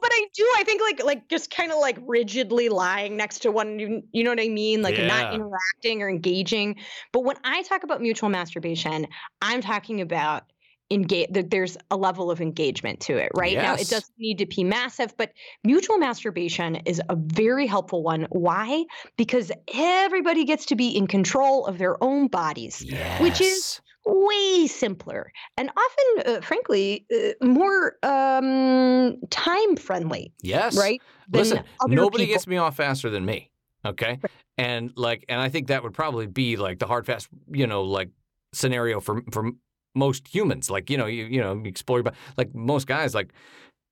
[0.00, 0.48] but I do.
[0.56, 3.78] I think like like just kind of like rigidly lying next to one.
[3.78, 4.82] You, you know what I mean?
[4.82, 5.06] Like Yeah.
[5.06, 6.76] not interacting or engaging.
[7.12, 9.06] But when I talk about mutual masturbation,
[9.42, 10.44] I'm talking about
[10.90, 11.28] engage.
[11.32, 13.56] That there's a level of engagement to it, right?
[13.56, 15.32] Now it doesn't need to be massive, but
[15.64, 18.26] mutual masturbation is a very helpful one.
[18.30, 18.84] Why?
[19.16, 23.20] Because everybody gets to be in control of their own bodies yes.
[23.20, 30.74] Which is- way simpler and often uh, frankly uh, more um time friendly yes.
[30.74, 32.34] right Listen, nobody people.
[32.34, 33.50] gets me off faster than me.
[33.84, 34.18] Okay.
[34.58, 37.82] And like, and I think that would probably be like the hard fast, you know,
[37.82, 38.10] like
[38.52, 39.52] scenario for for
[39.94, 40.70] most humans.
[40.70, 42.16] Like you know, you you know, you explore your body.
[42.36, 43.32] Like most guys, like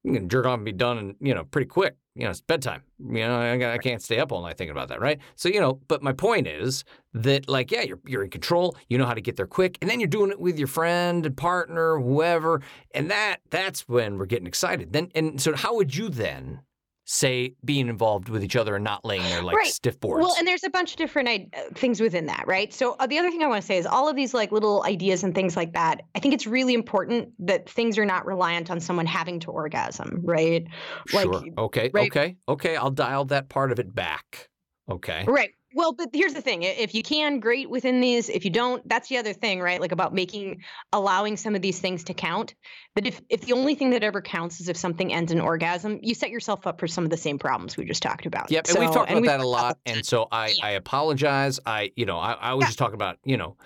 [0.05, 1.97] you can jerk off and be done, and you know, pretty quick.
[2.15, 2.83] You know, it's bedtime.
[2.99, 5.19] You know, I, I can't stay up all night thinking about that, right?
[5.37, 6.85] So you know, but my point is
[7.15, 8.77] that like, yeah, you're you're in control.
[8.89, 11.25] You know how to get there quick, and then you're doing it with your friend
[11.25, 12.61] and partner, whoever,
[12.95, 14.93] and that that's when we're getting excited.
[14.93, 16.61] Then and so how would you then?
[17.11, 19.67] Say being involved with each other and not laying there like Right.
[19.73, 20.23] stiff boards.
[20.27, 22.71] Well, and there's a bunch of different i- uh, things within that, right?
[22.71, 24.85] So uh, the other thing I want to say is all of these like little
[24.85, 26.03] ideas and things like that.
[26.15, 30.21] I think it's really important that things are not reliant on someone having to orgasm,
[30.23, 30.67] right?
[31.15, 31.43] like- sure.
[31.57, 31.91] Okay.
[31.95, 32.37] right- Okay.
[32.47, 32.77] Okay.
[32.77, 34.51] I'll dial that part of it back.
[34.91, 35.25] Okay.
[35.27, 35.51] Right.
[35.75, 38.29] Well, but here's the thing: if you can, great within these.
[38.29, 39.81] If you don't, that's the other thing, right?
[39.81, 42.55] Like about making, allowing some of these things to count.
[42.95, 45.99] But if if the only thing that ever counts is if something ends in orgasm,
[46.03, 48.51] you set yourself up for some of the same problems we just talked about.
[48.51, 50.55] Yep, and we've talked about we've that a lot, and so I, Yeah.
[50.63, 51.61] I apologize.
[51.67, 52.67] I, you know, I, I was Yeah.
[52.69, 53.57] just talking about, you know,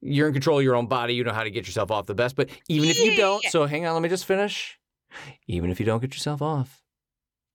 [0.00, 1.14] you're in control of your own body.
[1.14, 2.34] You know how to get yourself off the best.
[2.34, 4.78] But even if you don't, so hang on, let me just finish.
[5.46, 6.82] Even if you don't get yourself off,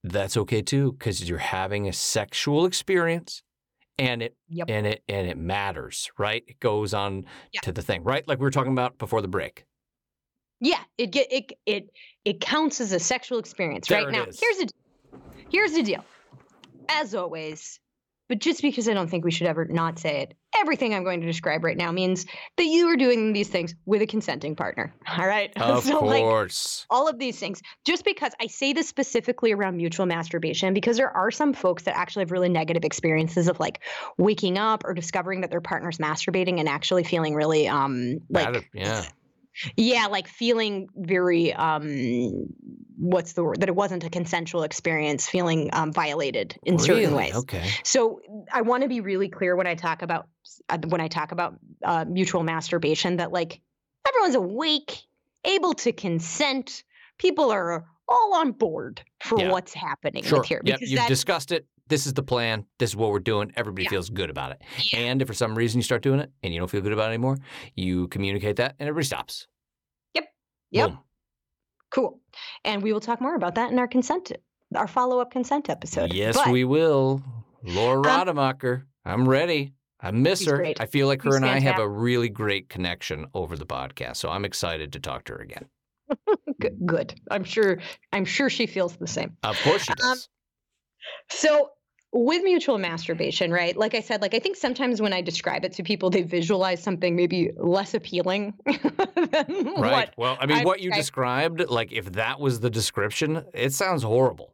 [0.03, 3.43] that's okay too, because you're having a sexual experience,
[3.99, 4.67] and it Yep.
[4.69, 6.43] and it and it matters, right?
[6.47, 7.62] It goes on Yeah.
[7.62, 8.27] to the thing, right?
[8.27, 9.65] Like we were talking about before the break.
[10.62, 11.89] Yeah, it get it it
[12.25, 14.12] it counts as a sexual experience, There right?
[14.12, 14.39] now, is.
[14.39, 14.69] here's the
[15.51, 16.03] here's the deal.
[16.89, 17.79] As always,
[18.30, 21.20] but just because I don't think we should ever not say it, everything I'm going
[21.22, 22.26] to describe right now means
[22.58, 24.94] that you are doing these things with a consenting partner.
[25.18, 25.52] All right.
[25.60, 26.86] Of so like course.
[26.89, 31.15] all of these things just because i say this specifically around mutual masturbation because there
[31.15, 33.82] are some folks that actually have really negative experiences of like
[34.18, 38.65] waking up or discovering that their partner's masturbating and actually feeling really um like Bad-
[38.74, 39.06] yeah.
[39.78, 42.48] Yeah like feeling very um
[42.98, 47.36] what's the word that it wasn't a consensual experience feeling um violated in certain ways
[47.36, 47.67] Okay.
[47.84, 48.19] so
[48.52, 50.28] I want to be really clear when I talk about
[50.69, 53.62] uh, when I talk about uh, mutual masturbation that like
[54.08, 55.02] everyone's awake,
[55.45, 56.84] able to consent.
[57.17, 59.52] People are all on board for Yeah.
[59.52, 60.39] what's happening Sure.
[60.39, 60.80] with here Yep.
[60.80, 61.65] because You've discussed it.
[61.89, 62.65] This is the plan.
[62.78, 63.52] This is what we're doing.
[63.58, 63.89] Everybody Yeah.
[63.89, 64.62] feels good about it.
[64.93, 64.99] Yeah.
[64.99, 67.06] And if for some reason you start doing it and you don't feel good about
[67.12, 67.38] it anymore,
[67.75, 69.47] you communicate that and everybody stops.
[70.71, 70.89] Yep.
[70.89, 70.99] Boom.
[71.89, 72.21] cool.
[72.63, 74.32] And we will talk more about that in our consent
[74.75, 76.13] our follow up consent episode.
[76.13, 77.23] Yes, But we will.
[77.63, 78.86] Laura Um, Rademacher.
[79.04, 79.73] I'm ready.
[79.99, 80.58] I miss her.
[80.58, 80.80] great.
[80.80, 84.17] I feel like her She's and I have a really great connection over the podcast.
[84.17, 85.65] So I'm excited to talk to her again.
[86.62, 87.19] good, good.
[87.32, 87.80] I'm sure
[88.13, 89.36] I'm sure she feels the same.
[89.41, 90.30] Of course she Um, does.
[91.32, 91.71] So
[92.12, 93.76] with mutual masturbation, right?
[93.78, 96.82] Like I said, like I think sometimes when I describe it to people, they visualize
[96.82, 98.84] something maybe less appealing than
[99.78, 99.78] right.
[99.78, 100.13] what.
[100.17, 103.74] well, I mean, I- what you I- described, like if that was the description, it
[103.74, 104.54] sounds horrible.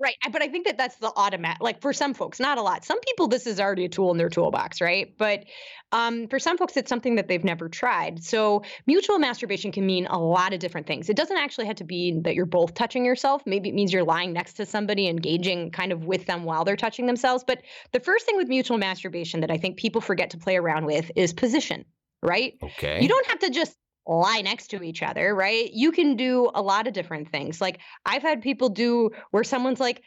[0.00, 0.16] Right.
[0.32, 2.84] But I think that that's the automatic, like for some folks, not a lot.
[2.84, 5.16] Some people, this is already a tool in their toolbox, right?
[5.16, 5.44] But
[5.92, 8.24] um, for some folks, it's something that they've never tried.
[8.24, 11.08] So mutual masturbation can mean a lot of different things.
[11.08, 13.42] It doesn't actually have to be that you're both touching yourself.
[13.46, 16.76] Maybe it means you're lying next to somebody, engaging kind of with them while they're
[16.76, 17.44] touching themselves.
[17.46, 20.86] But the first thing with mutual masturbation that I think people forget to play around
[20.86, 21.84] with is position,
[22.20, 22.54] right?
[22.60, 23.00] Okay.
[23.00, 25.70] You don't have to just lie next to each other, right?
[25.72, 27.60] You can do a lot of different things.
[27.60, 30.02] Like I've had people do where someone's like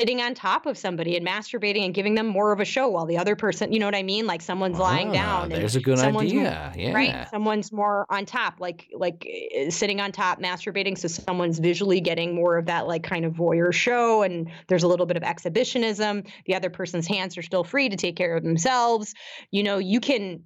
[0.00, 3.06] sitting on top of somebody and masturbating and giving them more of a show while
[3.06, 4.26] the other person, you know what I mean?
[4.26, 6.72] Like someone's lying Ah, down There's a good someone's more- idea.
[6.76, 6.92] Yeah.
[6.92, 12.00] right someone's more on top like like eh, sitting on top masturbating so someone's visually
[12.00, 15.22] getting more of that like kind of voyeur show and there's a little bit of
[15.22, 19.14] exhibitionism the other person's hands are still free to take care of themselves
[19.50, 20.42] you know you can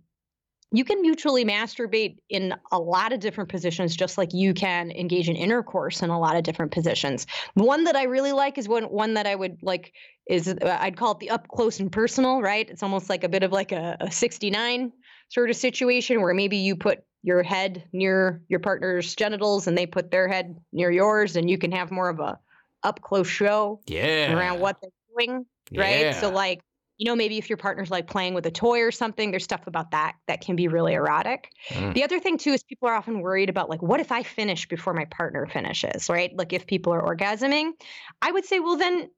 [0.72, 5.28] you can mutually masturbate in a lot of different positions just like you can engage
[5.28, 7.26] in intercourse in a lot of different positions.
[7.54, 9.92] One that i really like is one one that i would like
[10.28, 12.68] is uh, i'd call it the up close and personal right?
[12.70, 14.92] It's almost like a bit of like a, a 69
[15.28, 19.86] sort of situation where maybe you put your head near your partner's genitals and they
[19.86, 22.38] put their head near yours and you can have more of a
[22.82, 24.32] up close show Yeah.
[24.32, 24.90] around what they're
[25.26, 26.14] doing right?
[26.14, 26.60] So like
[27.00, 29.66] you know maybe if your partner's like playing with a toy or something there's stuff
[29.66, 31.94] about that that can be really erotic Mm.
[31.94, 34.68] the other thing too is people are often worried about like what if i finish
[34.68, 37.72] before my partner finishes right like if people are orgasming
[38.20, 39.10] i would say well then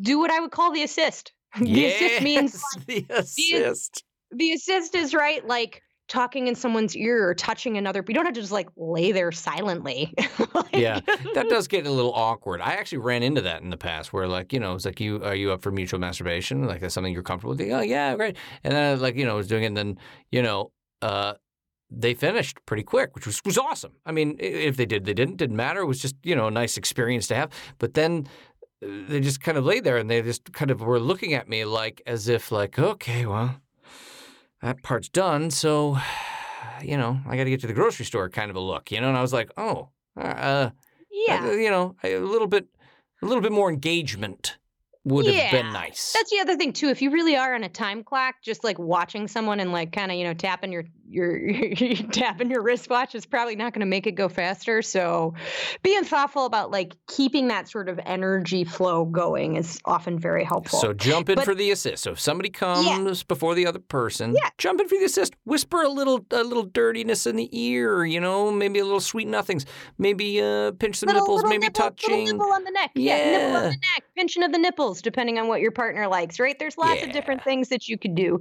[0.00, 4.04] do what i would call the assist the assist means Yes, the assist.
[4.30, 8.34] the assist is right like talking in someone's ear or touching another you don't have
[8.34, 10.12] to just like lay there silently
[10.54, 11.00] Like- Yeah,
[11.34, 12.60] that does get a little awkward.
[12.60, 15.22] I actually ran into that in the past, where like you know, it's like you
[15.22, 16.64] are you up for mutual masturbation?
[16.66, 17.60] Like that's something you're comfortable with?
[17.70, 18.36] Oh yeah, great.
[18.64, 19.98] And then like you know, I was doing it, and then
[20.32, 21.34] you know, uh,
[21.90, 23.92] they finished pretty quick, which was was awesome.
[24.06, 25.80] I mean, if they did, they didn't, didn't matter.
[25.80, 27.50] It was just you know a nice experience to have.
[27.78, 28.28] But then
[28.82, 31.48] uh, they just kind of lay there, and they just kind of were looking at
[31.48, 33.56] me like as if like, okay, well,
[34.62, 35.98] that part's done, so.
[36.82, 39.00] you know, I got to get to the grocery store kind of a look, you
[39.00, 39.08] know.
[39.08, 40.70] And I was like, oh, uh,
[41.10, 41.46] Yeah.
[41.46, 42.68] uh, you know, a little bit,
[43.20, 44.58] a little bit more engagement
[45.04, 46.12] would have been nice.
[46.12, 46.88] That's the other thing too.
[46.88, 50.12] If you really are on a time clock, just like watching someone and like kind
[50.12, 51.38] of you know tapping your your
[52.12, 54.82] tapping your wristwatch is probably not going to make it go faster.
[54.82, 55.34] So,
[55.82, 60.78] being thoughtful about like keeping that sort of energy flow going is often very helpful.
[60.80, 62.02] So jump in But- for the assist.
[62.04, 64.50] So if somebody comes before the other person, Yeah.
[64.58, 65.34] jump in for the assist.
[65.44, 68.04] Whisper a little, a little dirtiness in the ear.
[68.04, 69.64] You know, maybe a little sweet nothings.
[69.98, 71.36] Maybe uh, pinch some little, nipples.
[71.38, 72.26] little maybe nipple, touching.
[72.26, 72.90] little nipple on the neck.
[72.94, 73.16] Yeah.
[73.30, 76.38] nipple on the neck, pinching of the nipples, depending on what your partner likes.
[76.38, 76.58] Right?
[76.58, 78.38] There's lots of different things that you could do.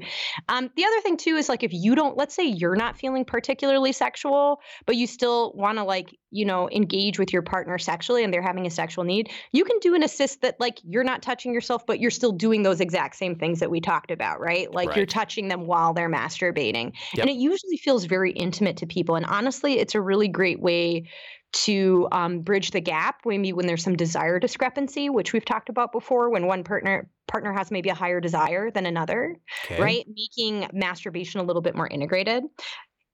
[0.50, 3.26] Um, the other thing too is like if you don't, let's say you're not feeling
[3.26, 8.24] particularly sexual, but you still want to like you know engage with your partner sexually,
[8.24, 11.22] and they're having a sexual need, you can do an assist that like you're not
[11.22, 14.72] touching yourself, but you're still doing those exact same things that we talked about, right?
[14.74, 17.22] Like you're touching them while they're masturbating, Yep.
[17.22, 19.16] and it usually feels very intimate to people.
[19.16, 21.08] And honestly, it's a really great way
[21.64, 25.92] to um, bridge the gap maybe when there's some desire discrepancy which we've talked about
[25.92, 29.82] before when one partner partner has maybe a higher desire than another Okay.
[29.82, 32.44] right making masturbation a little bit more integrated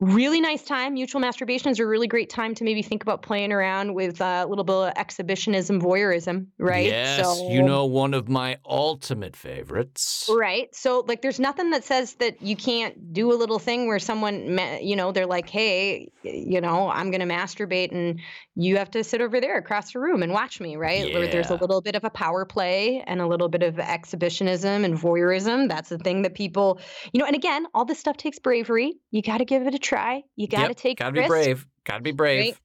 [0.03, 3.51] really nice time mutual masturbation is a really great time to maybe think about playing
[3.51, 8.29] around with uh, a little bit of exhibitionism voyeurism right Yes, you know one of
[8.29, 10.29] my ultimate favorites.
[10.31, 10.73] Right.
[10.75, 14.59] So, like, there's nothing that says that you can't do a little thing where someone,
[14.81, 18.19] you know, they're like, hey, you know, I'm going to masturbate and
[18.55, 21.13] you have to sit over there across the room and watch me, right?
[21.13, 24.85] Where there's a little bit of a power play and a little bit of exhibitionism
[24.85, 25.67] and voyeurism.
[25.67, 26.79] That's the thing that people,
[27.11, 28.93] you know, and again, all this stuff takes bravery.
[29.11, 29.92] You got to give it a try.
[30.35, 31.65] You got to Yep, take Gotta be brave.
[31.85, 32.59] Gotta be brave.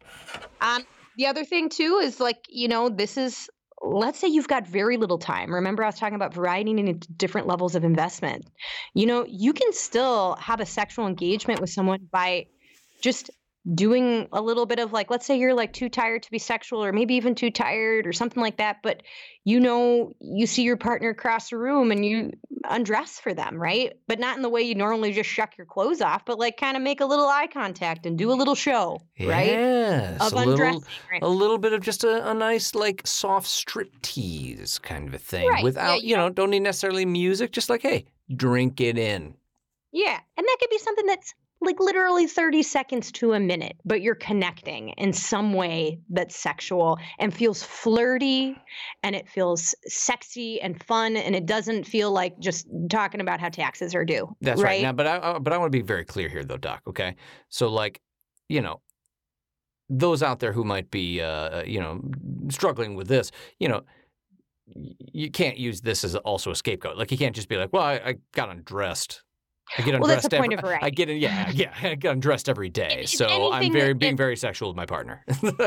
[0.61, 0.85] Um,
[1.17, 3.49] the other thing too is like, you know, this is
[3.83, 5.55] let's say you've got very little time.
[5.55, 8.45] Remember, I was talking about variety and different levels of investment.
[8.95, 12.47] You know, you can still have a sexual engagement with someone by
[13.01, 13.31] just
[13.75, 16.83] doing a little bit of like let's say you're like too tired to be sexual
[16.83, 19.03] or maybe even too tired or something like that but
[19.45, 22.33] you know you see your partner across the room and you
[22.71, 26.01] undress for them right but not in the way you normally just shuck your clothes
[26.01, 28.99] off but like kind of make a little eye contact and do a little show
[29.21, 31.23] right Yes, of a little, right?
[31.23, 35.19] a little bit of just a, a nice like soft strip tease kind of a
[35.19, 37.53] thing, Right, yeah, without you you know, don't need necessarily music.
[37.53, 39.35] Just like, hey, drink it in.
[39.93, 40.19] Yeah.
[40.37, 44.15] And that could be something that's like literally 30 seconds to a minute, but you're
[44.15, 48.57] connecting in some way that's sexual and feels flirty
[49.03, 53.49] and it feels sexy and fun and it doesn't feel like just talking about how
[53.49, 54.29] taxes are due.
[54.41, 54.71] That's right.
[54.71, 54.83] right.
[54.83, 56.83] Now, but I, but I want to be very clear here, though, Doc.
[56.87, 57.17] Okay,
[57.49, 58.01] so like,
[58.49, 58.81] you know,
[59.89, 62.01] those out there who might be, uh, you know,
[62.51, 63.83] struggling with this, you know.
[64.71, 66.99] You can't use this as also a scapegoat.
[66.99, 69.23] Like you can't just be like, "Well, I, I got undressed.
[69.77, 70.87] I get undressed Well, that's the point every, of variety.
[70.87, 71.75] I get in, yeah, yeah.
[71.83, 74.77] I get undressed every day, if so I'm very that- being that- very sexual with
[74.77, 75.25] my partner.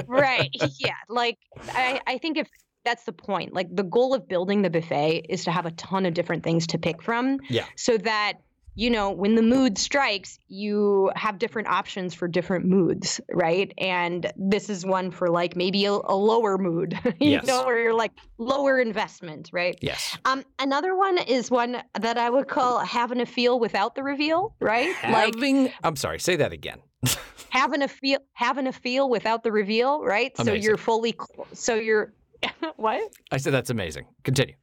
[0.08, 0.50] right.
[0.80, 0.94] Yeah.
[1.10, 1.38] Like
[1.74, 2.48] I, I think if
[2.84, 6.06] that's the point, like the goal of building the buffet is to have a ton
[6.06, 7.38] of different things to pick from.
[7.50, 7.66] Yeah.
[7.76, 8.34] So that,
[8.76, 13.74] you know, when the mood strikes, you have different options for different moods, right?
[13.78, 17.46] And this is one for like maybe a, a lower mood, you Yes.
[17.48, 19.78] know, where you're like lower investment, right?
[19.82, 20.18] yes.
[20.26, 24.56] Um, another one is one that I would call having a feel without the reveal,
[24.62, 24.96] right?
[25.10, 25.36] Like
[25.84, 26.80] I'm sorry, say that again.
[27.50, 30.36] having a feel having a feel without the reveal, right?
[30.38, 31.16] So you're fully
[31.54, 32.14] so you're
[32.78, 33.02] what?
[33.32, 34.08] I said that's amazing.
[34.24, 34.56] Continue.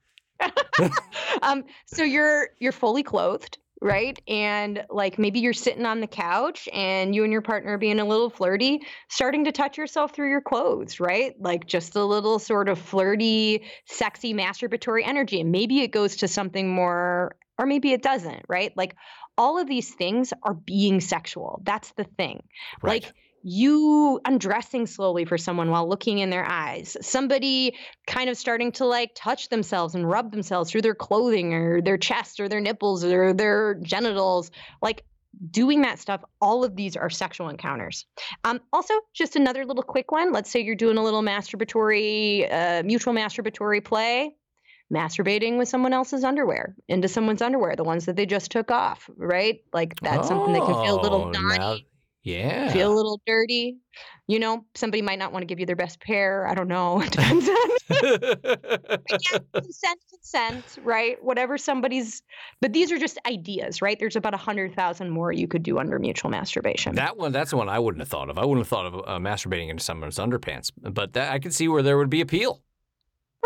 [1.42, 4.20] um so you're you're fully clothed, right?
[4.26, 8.04] And like maybe you're sitting on the couch and you and your partner being a
[8.04, 11.34] little flirty, starting to touch yourself through your clothes, right?
[11.40, 15.40] Like just a little sort of flirty, sexy masturbatory energy.
[15.40, 18.76] And maybe it goes to something more or maybe it doesn't, right?
[18.76, 18.96] Like
[19.36, 21.60] all of these things are being sexual.
[21.64, 22.42] That's the thing.
[22.82, 23.04] Right.
[23.04, 27.74] Like you undressing slowly for someone while looking in their eyes, somebody
[28.06, 31.98] kind of starting to like touch themselves and rub themselves through their clothing or their
[31.98, 34.50] chest or their nipples or their genitals,
[34.82, 35.04] like
[35.50, 38.06] doing that stuff, all of these are sexual encounters.
[38.44, 40.32] Um, also, just another little quick one.
[40.32, 44.34] Let's say you're doing a little masturbatory, uh, mutual masturbatory play.
[44.90, 49.10] Masturbating with someone else's underwear into someone's underwear, the ones that they just took off,
[49.18, 49.60] right?
[49.70, 51.86] Like that's something that can feel a little Oh, naughty
[52.28, 52.72] yeah.
[52.72, 53.76] feel a little dirty.
[54.26, 56.46] You know, somebody might not want to give you their best pair.
[56.46, 57.02] I don't know.
[57.08, 57.56] It depends on
[59.10, 61.22] Again, consent, consent, right?
[61.24, 62.22] Whatever somebody's,
[62.60, 63.98] but these are just ideas, right?
[63.98, 66.94] There's about a hundred thousand more you could do under mutual masturbation.
[66.96, 68.38] that one, that's the one I wouldn't have thought of.
[68.38, 71.66] I wouldn't have thought of uh, masturbating into someone's underpants, but that, I could see
[71.68, 72.60] where there would be appeal.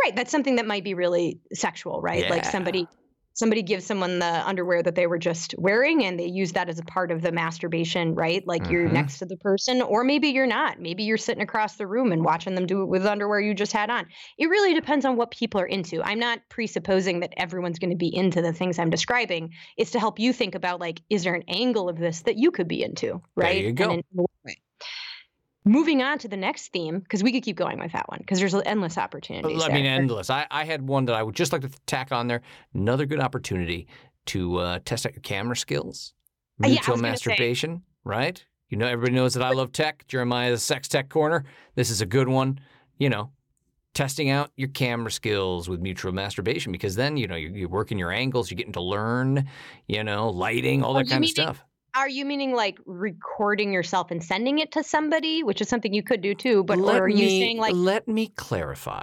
[0.02, 0.14] right.
[0.16, 2.28] That's something that might be really sexual, right?
[2.28, 2.88] Like somebody
[3.34, 6.78] somebody gives someone the underwear that they were just wearing and they use that as
[6.78, 8.46] a part of the masturbation, right?
[8.46, 8.92] Like you're Mhm.
[8.92, 10.80] next to the person, or maybe you're not.
[10.80, 13.72] Maybe you're sitting across the room and watching them do it with underwear you just
[13.72, 14.06] had on.
[14.38, 16.02] It really depends on what people are into.
[16.02, 19.50] I'm not presupposing that everyone's going to be into the things I'm describing.
[19.76, 22.50] It's to help you think about like, is there an angle of this that you
[22.50, 23.64] could be into, right?
[23.64, 24.26] There you And go.
[25.64, 25.80] In what way?
[25.80, 28.38] Moving on to the next theme, because we could keep going with that one, because
[28.38, 29.62] there's endless opportunities.
[29.62, 29.94] I mean, there.
[29.94, 30.30] endless.
[30.30, 32.42] I, I had one that I would just like to tack on there.
[32.74, 33.88] Another good opportunity
[34.26, 36.14] to uh, test out your camera skills.
[36.62, 37.02] Uh, yeah, Mutual say.
[37.02, 38.44] masturbation, right?
[38.68, 40.06] You know, everybody knows that I love tech.
[40.08, 41.44] Jeremiah's Sex Tech Corner.
[41.74, 42.58] This is a good one.
[42.98, 43.30] You know,
[43.94, 47.98] testing out your camera skills with mutual masturbation because then, you know, you're, you're working
[47.98, 49.48] your angles, you're getting to learn,
[49.86, 51.64] you know, lighting, all Oh, that you kind of stuff.
[51.94, 56.02] Are you meaning like recording yourself and sending it to somebody, which is something you
[56.02, 56.64] could do too?
[56.64, 59.02] But let or are you saying like, let me clarify.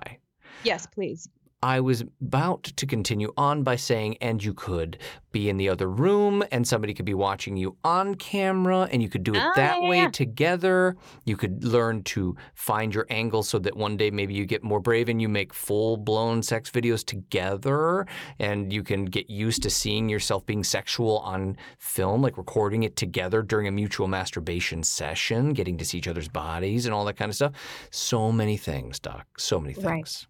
[0.64, 1.30] yes, please?
[1.62, 4.98] I was about to continue on by saying, and you could
[5.32, 9.10] be in the other room and somebody could be watching you on camera and you
[9.10, 10.10] could do it Oh, that yeah, way yeah.
[10.10, 10.96] together.
[11.26, 14.80] You could learn to find your angle so that one day maybe you get more
[14.80, 18.08] brave and you make full blown sex videos together
[18.40, 22.96] and you can get used to seeing yourself being sexual on film, like recording it
[22.96, 27.18] together during a mutual masturbation session, getting to see each other's bodies and all that
[27.18, 27.52] kind of stuff.
[27.92, 29.28] So many things, Doc.
[29.38, 29.86] So many things.
[29.86, 29.96] Right.
[29.96, 30.28] things.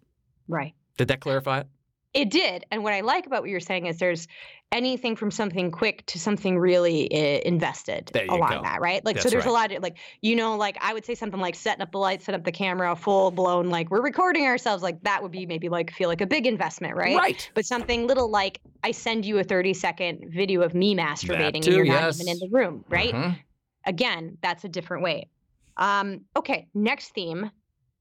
[0.48, 0.74] Right.
[1.00, 1.66] Did that clarify it?
[2.12, 2.66] It did.
[2.70, 4.28] And what I like about what you're saying is there's
[4.70, 8.62] anything from something quick to something really uh, invested along go.
[8.64, 9.02] that, right?
[9.02, 11.40] Like, so That's there's a lot of like, you know, like I would say something
[11.40, 14.82] like setting up the lights, set up the camera, full blown, like we're recording ourselves.
[14.82, 17.16] Like that would be maybe like feel like a big investment, right?
[17.16, 17.50] Right.
[17.54, 21.70] But something little like I send you a 30 second video of me masturbating too,
[21.70, 22.20] and you're not yes.
[22.20, 23.14] even in the room, right?
[23.14, 23.38] Mhm.
[23.86, 25.30] Again, that's a different way.
[25.78, 27.50] Um, okay, next theme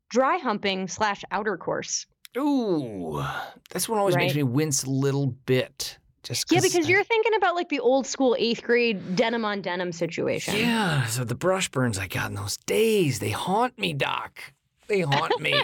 [0.10, 2.06] dry humping slash outer course.
[2.38, 3.24] Ooh,
[3.72, 5.98] this one always makes me wince a little bit.
[6.24, 9.46] Just yeah, 'cause because I- you're thinking about like the old school eighth grade denim
[9.46, 10.56] on denim situation.
[10.56, 14.54] Yeah, so the brush burns I got in those days, they haunt me, Doc.
[14.88, 15.54] They haunt me.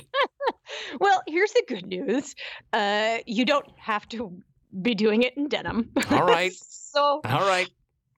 [1.00, 2.34] Well, here's the good news.
[2.74, 4.36] Uh, you don't have to
[4.82, 5.92] be doing it in denim.
[6.10, 6.52] All right.
[6.68, 7.70] so All right,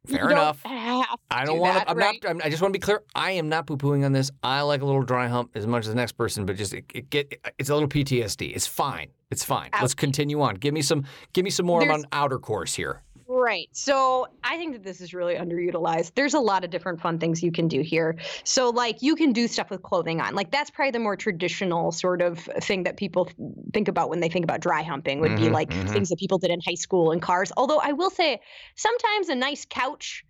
[0.07, 0.59] fair enough.
[0.65, 1.05] I
[1.45, 1.89] don't do want to.
[1.89, 2.19] I'm right?
[2.23, 2.29] not.
[2.29, 3.01] I'm, I just want to be clear.
[3.15, 4.31] I am not poo-pooing on this.
[4.43, 6.85] I like a little dry hump as much as the next person, but just it,
[6.93, 7.39] it get.
[7.57, 8.55] It's a little PTSD.
[8.55, 9.07] It's fine.
[9.29, 9.69] It's fine.
[9.81, 10.55] Let's continue on.
[10.55, 11.03] Give me some.
[11.33, 13.01] Give me some more There's- on outer course here.
[13.27, 13.69] Right.
[13.73, 16.13] So I think that this is really underutilized.
[16.15, 18.17] There's a lot of different fun things you can do here.
[18.43, 20.33] So, like, you can do stuff with clothing on.
[20.33, 23.37] Like, that's probably the more traditional sort of thing that people th-
[23.73, 25.87] think about when they think about dry humping, would be Mhm, like mhm.
[25.89, 27.51] things that people did in high school in cars.
[27.57, 28.39] Although I will say,
[28.77, 30.23] sometimes a nice couch,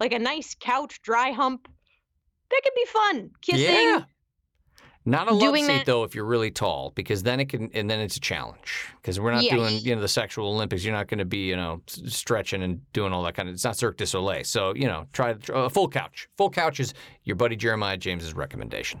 [0.00, 1.68] like a nice couch dry hump,
[2.50, 3.30] that could be fun.
[3.42, 3.96] Kissing.
[3.96, 4.06] Yeah.
[5.04, 7.90] Not a love seat that- though if you're really tall, because then it can, and
[7.90, 8.86] then it's a challenge.
[9.00, 10.84] Because we're not doing, you know, the sexual Olympics.
[10.84, 13.54] You're not going to be, you know, stretching and doing all that kind of.
[13.54, 14.44] It's not Cirque du Soleil.
[14.44, 16.28] So you know, try a uh, full couch.
[16.36, 16.94] Full couch is
[17.24, 19.00] your buddy Jeremiah James's recommendation.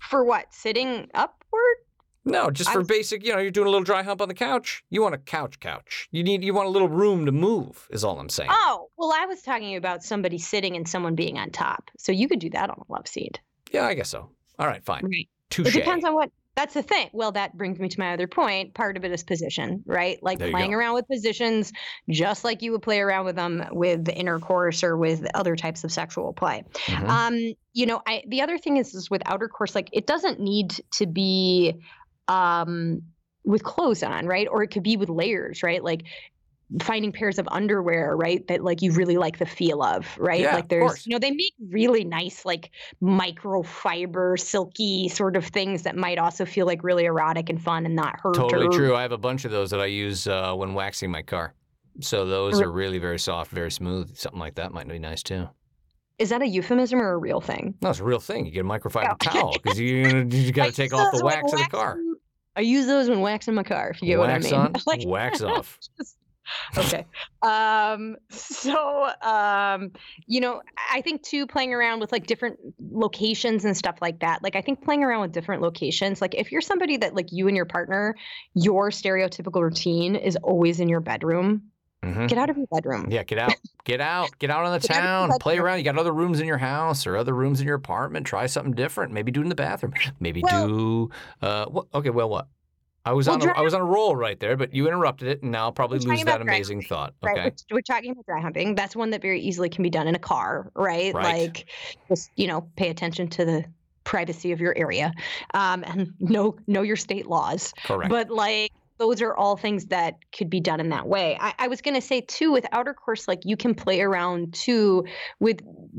[0.00, 0.52] For what?
[0.52, 1.76] Sitting upward?
[2.24, 3.24] No, just for basic.
[3.24, 4.84] You know, you're doing a little dry hump on the couch.
[4.90, 6.08] You want a couch couch.
[6.12, 6.44] You need.
[6.44, 7.88] You want a little room to move.
[7.90, 8.50] Is all I'm saying.
[8.52, 11.90] Oh, well, I was talking about somebody sitting and someone being on top.
[11.98, 13.40] So you could do that on a love seat.
[13.72, 14.28] Yeah, I guess so.
[14.62, 15.02] All right, fine.
[15.04, 15.28] Right.
[15.50, 15.66] Touche.
[15.66, 16.30] It depends on what.
[16.54, 17.08] That's the thing.
[17.12, 18.74] Well, that brings me to my other point.
[18.74, 20.22] Part of it is position, right?
[20.22, 20.76] Like playing go.
[20.76, 21.72] around with positions,
[22.10, 25.90] just like you would play around with them with intercourse or with other types of
[25.90, 26.62] sexual play.
[26.86, 27.08] Mhm.
[27.08, 30.38] Um, you know, I the other thing is, is with outer course, like it doesn't
[30.38, 31.80] need to be
[32.28, 33.02] um
[33.44, 34.46] with clothes on, right?
[34.48, 35.82] Or it could be with layers, right?
[35.82, 36.04] Like
[36.80, 38.46] finding pairs of underwear, right?
[38.48, 40.40] That like you really like the feel of, right?
[40.40, 42.70] Yeah, like there's you know, they make really nice like
[43.02, 47.94] microfiber, silky sort of things that might also feel like really erotic and fun and
[47.94, 48.34] not hurt.
[48.34, 48.94] Totally or, true.
[48.96, 51.54] I have a bunch of those that I use uh, when waxing my car.
[52.00, 54.16] So those Re- are really very soft, very smooth.
[54.16, 55.48] Something like that might be nice too.
[56.18, 57.74] Is that a euphemism or a real thing?
[57.82, 58.46] No, it's a real thing.
[58.46, 59.30] You get a microfiber Yeah.
[59.30, 61.98] towel because you you got to take off the wax of the car.
[62.54, 64.66] I use those when waxing my car, if you get wax what I mean.
[64.74, 65.78] on, Like- wax off.
[66.76, 67.06] okay.
[67.42, 69.92] Um, so, um,
[70.26, 70.62] you know,
[70.92, 72.58] I think too, playing around with like different
[72.90, 74.42] locations and stuff like that.
[74.42, 77.48] Like, I think playing around with different locations, like if you're somebody that like you
[77.48, 78.14] and your partner,
[78.54, 81.62] your stereotypical routine is always in your bedroom,
[82.02, 83.06] hmm get out of your bedroom.
[83.10, 85.78] Yeah, get out, get out, get out on the Get town, play around.
[85.78, 88.26] You got other rooms in your house or other rooms in your apartment.
[88.26, 89.12] Try something different.
[89.12, 89.94] Maybe do it in the bathroom.
[90.20, 91.10] Maybe Well- do.
[91.40, 91.66] Uh?
[91.94, 92.48] Okay, well, what?
[93.04, 94.86] I was Well, on a, dry- I was on a roll right there, but you
[94.86, 97.14] interrupted it, and now I'll probably lose that amazing thought.
[97.22, 98.74] Right, we're, we're talking about dry humping.
[98.74, 101.12] That's one that very easily can be done in a car, right?
[101.12, 101.24] Right.
[101.24, 101.68] Like,
[102.08, 103.64] just you know, pay attention to the
[104.04, 105.12] privacy of your area,
[105.54, 107.72] um, and know know your state laws.
[107.84, 108.10] Correct.
[108.10, 111.36] But like those are all things that could be done in that way.
[111.40, 114.54] I, I was going to say too, with outer course, like you can play around
[114.54, 115.04] too
[115.40, 115.58] with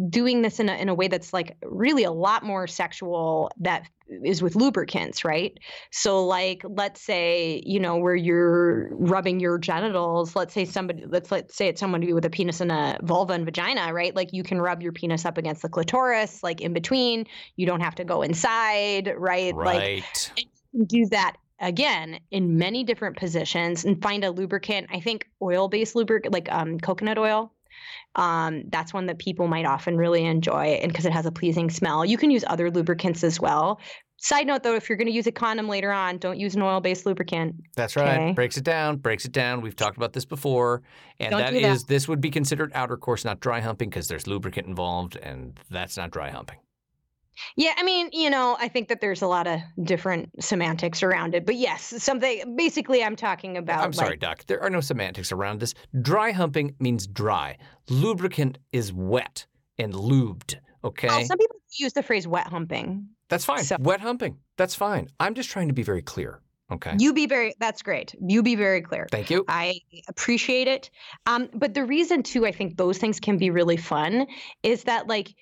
[0.09, 3.87] doing this in a, in a way that's like really a lot more sexual that
[4.23, 5.57] is with lubricants, right?
[5.91, 11.31] So like let's say, you know, where you're rubbing your genitals, let's say somebody let's
[11.31, 14.15] let's say it's someone with a penis and a vulva and vagina, right?
[14.15, 17.25] Like you can rub your penis up against the clitoris, like in between.
[17.55, 19.53] You don't have to go inside, right?
[19.55, 20.03] Right.
[20.35, 20.47] Like
[20.87, 24.87] do that again in many different positions and find a lubricant.
[24.91, 27.52] I think oil-based lubricant, like um, coconut oil,
[28.15, 31.69] um, that's one that people might often really enjoy, and because it has a pleasing
[31.69, 32.05] smell.
[32.05, 33.79] You can use other lubricants as well.
[34.17, 36.61] Side note though, if you're going to use a condom later on, don't use an
[36.61, 37.55] oil-based lubricant.
[37.75, 38.15] That's right.
[38.15, 38.31] Okay.
[38.31, 39.59] Breaks it down, breaks it down.
[39.59, 40.81] We've talked about this before.
[41.19, 41.61] And Don't that that.
[41.61, 45.59] is this would be considered outer course, not dry humping, because there's lubricant involved, and
[45.69, 46.57] that's not dry humping.
[47.55, 51.35] Yeah, I mean, you know, I think that there's a lot of different semantics around
[51.35, 52.55] it, but yes, something.
[52.55, 53.83] Basically, I'm talking about.
[53.83, 54.45] I'm sorry, like, Doc.
[54.47, 55.73] There are no semantics around this.
[56.01, 57.57] Dry humping means dry.
[57.89, 59.45] Lubricant is wet
[59.77, 60.55] and lubed.
[60.83, 63.63] Okay, well, some people use the phrase "wet humping." that's fine.
[63.63, 64.37] so- Wet humping.
[64.57, 65.07] That's fine.
[65.19, 66.39] I'm just trying to be very clear.
[66.71, 66.95] Okay.
[66.97, 67.53] You be very.
[67.59, 68.15] That's great.
[68.25, 69.07] You be very clear.
[69.11, 69.43] Thank you.
[69.47, 70.89] I appreciate it.
[71.25, 74.27] Um, but the reason too, I think those things can be really fun
[74.63, 75.35] is that like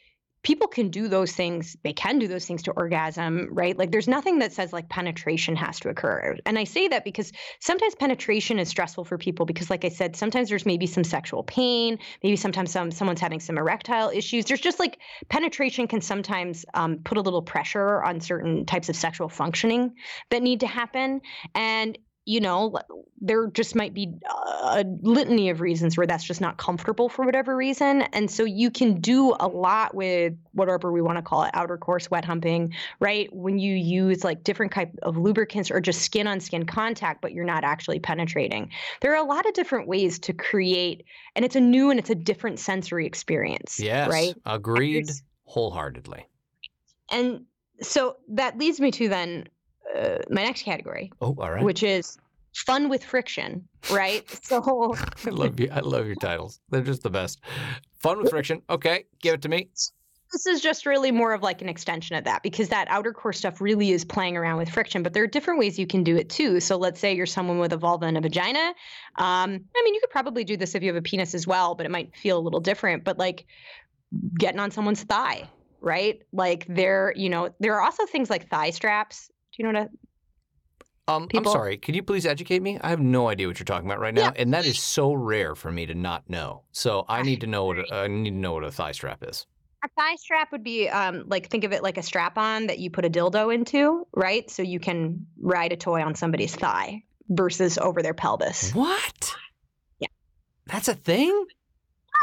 [0.43, 1.77] people can do those things.
[1.83, 3.77] They can do those things to orgasm, right?
[3.77, 6.37] Like there's nothing that says like penetration has to occur.
[6.45, 10.15] And I say that because sometimes penetration is stressful for people because, like I said,
[10.15, 11.99] sometimes there's maybe some sexual pain.
[12.23, 14.45] Maybe sometimes some someone's having some erectile issues.
[14.45, 14.97] There's just like
[15.29, 19.93] penetration can sometimes um, put a little pressure on certain types of sexual functioning
[20.29, 21.21] that need to happen.
[21.53, 22.77] And you know,
[23.19, 24.13] there just might be
[24.63, 28.03] a litany of reasons where that's just not comfortable for whatever reason.
[28.13, 31.77] And so you can do a lot with whatever we want to call it, outer
[31.77, 33.27] course wet humping, right?
[33.33, 37.33] When you use like different type of lubricants or just skin on skin contact, but
[37.33, 38.69] you're not actually penetrating.
[39.01, 41.03] There are a lot of different ways to create,
[41.35, 43.79] and it's a new and it's a different sensory experience.
[43.79, 44.09] Yes.
[44.09, 44.35] Right.
[44.45, 45.09] Agreed
[45.45, 46.27] wholeheartedly.
[47.09, 47.45] And
[47.81, 49.49] so that leads me to then
[49.95, 51.63] uh, my next category, Oh, all right.
[51.63, 52.17] which is
[52.55, 54.29] fun with friction, right?
[54.43, 55.69] so I love you.
[55.71, 56.59] I love your titles.
[56.69, 57.39] They're just the best.
[57.99, 58.61] Fun with friction.
[58.69, 59.69] Okay, give it to me.
[60.33, 63.33] this is just really more of like an extension of that because that outer core
[63.33, 66.15] stuff really is playing around with friction, but there are different ways you can do
[66.17, 66.59] it too.
[66.59, 68.73] So let's say you're someone with a vulva and a vagina.
[69.17, 71.75] Um, I mean, you could probably do this if you have a penis as well,
[71.75, 73.03] but it might feel a little different.
[73.03, 73.45] But like
[74.37, 76.21] getting on someone's thigh, right?
[76.33, 79.30] Like there, you know, there are also things like thigh straps.
[79.53, 79.89] Do you know what?
[79.89, 81.77] A, Um, I'm sorry.
[81.77, 82.79] Can you please educate me?
[82.81, 84.33] I have no idea what you're talking about right now, Yeah.
[84.41, 86.63] and that is so rare for me to not know.
[86.71, 89.23] So I need to know what a, I need to know what a thigh strap
[89.27, 89.45] is.
[89.83, 92.77] a thigh strap would be um, like think of it like a strap on that
[92.79, 94.49] you put a dildo into, right?
[94.49, 98.71] So you can ride a toy on somebody's thigh versus over their pelvis.
[98.75, 99.33] What?
[99.99, 100.07] Yeah.
[100.67, 101.45] That's a thing.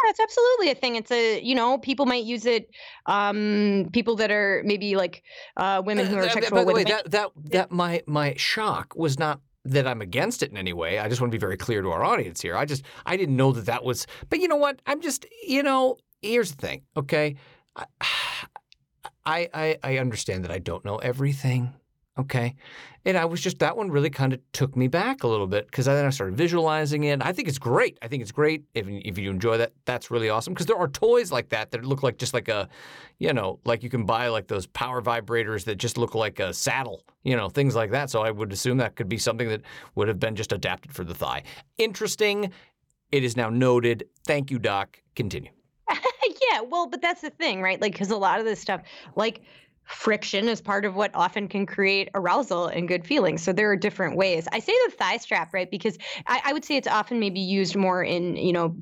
[0.04, 0.96] Yeah, that's absolutely a thing.
[0.96, 2.70] It's a you know people might use it.
[3.06, 5.22] Um, people that are maybe like
[5.56, 8.02] uh, women who Uh, are th- th- sexual By the way, that that that my
[8.06, 10.98] my shock was not that I'm against it in any way.
[10.98, 12.56] I just want to be very clear to our audience here.
[12.56, 14.06] I just I didn't know that that was.
[14.30, 14.80] But you know what?
[14.86, 15.96] I'm just you know.
[16.22, 16.82] Here's the thing.
[16.96, 17.36] Okay,
[17.76, 17.84] I
[19.26, 21.74] I, I understand that I don't know everything.
[22.18, 22.56] Okay,
[23.04, 25.66] and I was just that one really kind of took me back a little bit
[25.66, 27.22] because then I started visualizing it.
[27.22, 27.96] I think it's great.
[28.02, 29.72] I think it's great if if you enjoy that.
[29.84, 32.68] That's really awesome because there are toys like that that look like just like a
[33.18, 36.52] you know, like you can buy like those power vibrators that just look like a
[36.52, 38.10] saddle, you know, things like that.
[38.10, 39.62] So I would assume that could be something that
[39.94, 41.44] would have been just adapted for the thigh.
[41.78, 42.52] Interesting.
[43.10, 44.04] It is now noted.
[44.26, 45.00] Thank you, Doc.
[45.14, 45.50] Continue.
[46.50, 47.80] yeah, well, but that's the thing, right?
[47.80, 48.82] Like, because a lot of this stuff,
[49.16, 49.40] like
[49.88, 53.42] friction, is part of what often can create arousal and good feelings.
[53.42, 54.46] So there are different ways.
[54.52, 55.70] I say the thigh strap, right?
[55.70, 58.76] Because I, I would say it's often maybe used more in, you know,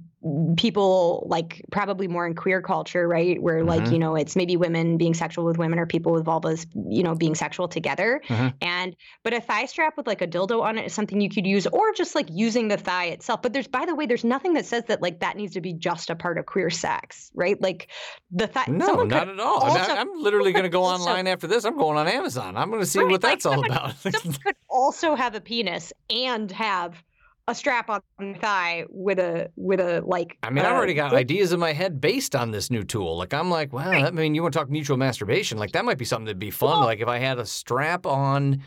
[0.57, 3.41] people like probably more in queer culture, right?
[3.43, 3.93] Where like, Mhm.
[3.93, 7.15] you know, it's maybe women being sexual with women or people with vulvas, you know,
[7.15, 8.21] being sexual together.
[8.29, 8.55] Mhm.
[8.61, 11.47] And but a thigh strap with like a dildo on it is something you could
[11.47, 13.43] use, or just like using the thigh itself.
[13.43, 15.73] But there's, by the way, there's nothing that says that like that needs to be
[15.73, 17.61] just a part of queer sex, right?
[17.61, 17.89] Like
[18.31, 18.65] the thigh.
[18.69, 19.59] No, not at all.
[19.61, 21.65] Also- I, am literally going to go also- online after this.
[21.65, 22.57] I'm going on Amazon.
[22.57, 23.97] I'm going to see Right, what like that's all someone- about.
[23.99, 27.03] someone could also have a penis and have
[27.49, 28.01] a strap on
[28.41, 30.37] thigh with a with a like.
[30.43, 33.17] I mean, I've uh, already got ideas in my head based on this new tool.
[33.17, 35.59] Like, I'm like, wow, I mean, you want to talk mutual masturbation?
[35.59, 36.71] Like, that might be something that'd be fun.
[36.81, 38.63] Well- like, if I had a strap on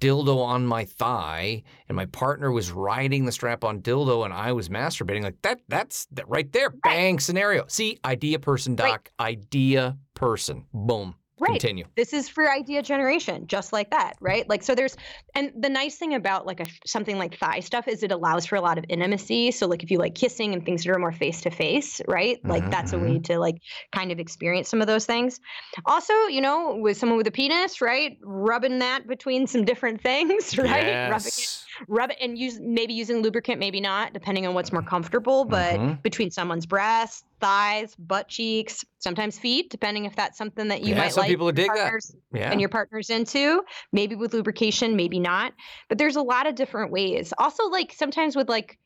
[0.00, 4.52] dildo on my thigh and my partner was riding the strap on dildo and I
[4.52, 6.70] was masturbating, like, that, that's that right there.
[6.70, 7.64] Bang scenario.
[7.68, 8.90] See, idea person, Right.
[8.92, 9.10] Doc.
[9.18, 10.66] Idea person.
[10.72, 11.16] Boom.
[11.40, 11.52] Right.
[11.60, 11.84] Continue.
[11.96, 14.48] This is for idea generation, just like that, right?
[14.48, 14.96] Like so there's
[15.34, 18.56] and the nice thing about like a something like thigh stuff is it allows for
[18.56, 19.50] a lot of intimacy.
[19.50, 22.38] So like if you like kissing and things that are more face to face, right?
[22.46, 23.56] Like Mhm, that's a way to like
[23.92, 25.40] kind of experience some of those things.
[25.86, 28.16] Also, you know, with someone with a penis, right?
[28.22, 30.98] Rubbing that between some different things, right?
[31.04, 31.67] Rubbing it Yes.
[31.86, 35.44] Rub it and use maybe using lubricant, maybe not, depending on what's more comfortable.
[35.44, 36.02] But Mhm.
[36.02, 40.98] between someone's breasts, thighs, butt cheeks, sometimes feet, depending if that's something that you Yeah,
[41.02, 41.92] might some like people dig that.
[42.32, 42.50] Yeah.
[42.50, 43.62] and your partner's into.
[43.92, 45.52] Maybe with lubrication, maybe not.
[45.88, 47.32] But there's a lot of different ways.
[47.38, 48.78] Also, like sometimes with like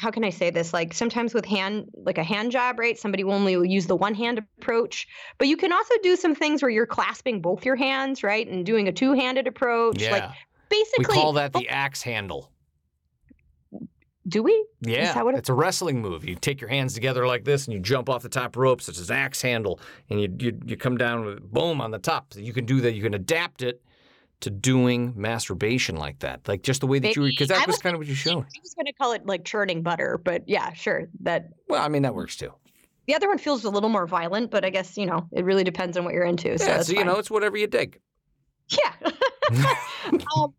[0.00, 0.72] how can I say this?
[0.72, 2.98] Like sometimes with hand, like a hand job, right?
[2.98, 5.06] Somebody will only use the one hand approach,
[5.38, 8.44] but you can also do some things where you're clasping both your hands, right?
[8.44, 10.02] And doing a two handed approach.
[10.02, 10.10] yeah.
[10.10, 10.24] Like
[10.68, 11.72] basically, we call that the oh.
[11.72, 12.50] axe handle.
[14.26, 14.66] do we?
[14.80, 16.24] Yeah, it- it's a wrestling move.
[16.24, 19.08] You take your hands together like this, and you jump off the top rope, It's
[19.08, 22.34] an axe handle, and you you, you come down with boom on the top.
[22.34, 22.94] So you can do that.
[22.94, 23.82] You can adapt it
[24.44, 27.76] to doing masturbation like that, like just the way that you because that I was
[27.76, 28.44] was kind of what you showed.
[28.44, 31.08] I was going to call it like churning butter, but yeah, sure.
[31.20, 32.52] That Well, I mean that works too.
[33.06, 35.64] the other one feels a little more violent, but I guess you know it really
[35.64, 36.58] depends on what you're into.
[36.58, 37.06] So yeah, so you fine.
[37.06, 38.00] know it's whatever you dig.
[38.70, 39.10] Yeah.
[40.36, 40.54] um,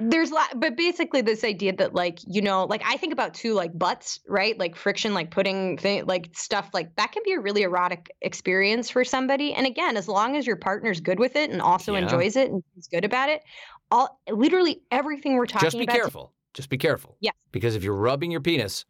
[0.00, 3.54] there's lot, but basically this idea that like you know, like I think about too,
[3.54, 4.58] like butts, right?
[4.58, 8.90] Like friction, like putting thing, like stuff like that can be a really erotic experience
[8.90, 9.54] for somebody.
[9.54, 12.00] And again, as long as your partner's good with it and also Yeah.
[12.00, 13.42] enjoys it and is good about it,
[13.90, 15.70] all literally everything we're talking about.
[15.72, 15.96] Just be about.
[15.96, 16.32] careful.
[16.54, 17.16] Just be careful.
[17.20, 17.34] Yes.
[17.52, 18.84] Because if you're rubbing your penis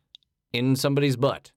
[0.53, 1.53] in somebody's butt,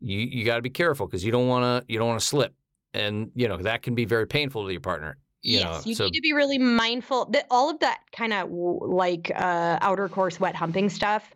[0.00, 2.26] you you got to be careful because you don't want to you don't want to
[2.26, 2.54] slip,
[2.92, 5.16] and you know that can be very painful to your partner.
[5.42, 8.32] You yes, know, you so need to be really mindful that all of that kind
[8.32, 11.30] of like uh, outer course wet humping stuff.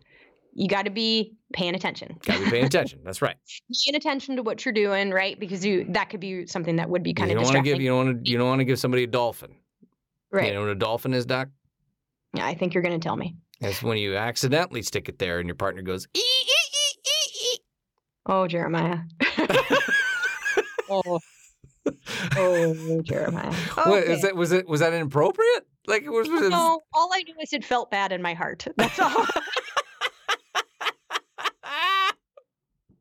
[0.55, 2.17] You got to be paying attention.
[2.25, 2.99] got to be paying attention.
[3.03, 3.35] That's right.
[3.85, 5.39] Paying attention to what you're doing, right?
[5.39, 7.71] Because you that could be something that would be kind you of don't want to
[7.71, 9.55] give you don't want to you don't want to give somebody a dolphin.
[10.31, 10.47] right?
[10.47, 11.49] You know what a dolphin is, Doc?
[12.35, 13.35] Yeah, I think you're going to tell me.
[13.61, 16.07] That's when you accidentally stick it there and your partner goes.
[16.15, 16.45] "Ee, ee,
[16.75, 17.57] ee, ee, ee."
[18.27, 18.99] Oh, Jeremiah.
[20.89, 21.19] oh.
[22.37, 23.51] Oh, Jeremiah.
[23.75, 24.13] What, Okay.
[24.13, 25.67] is that was it was that inappropriate?
[25.87, 28.33] Like it was, was it- No, all I knew is it felt bad in my
[28.33, 28.65] heart.
[28.77, 29.25] That's all.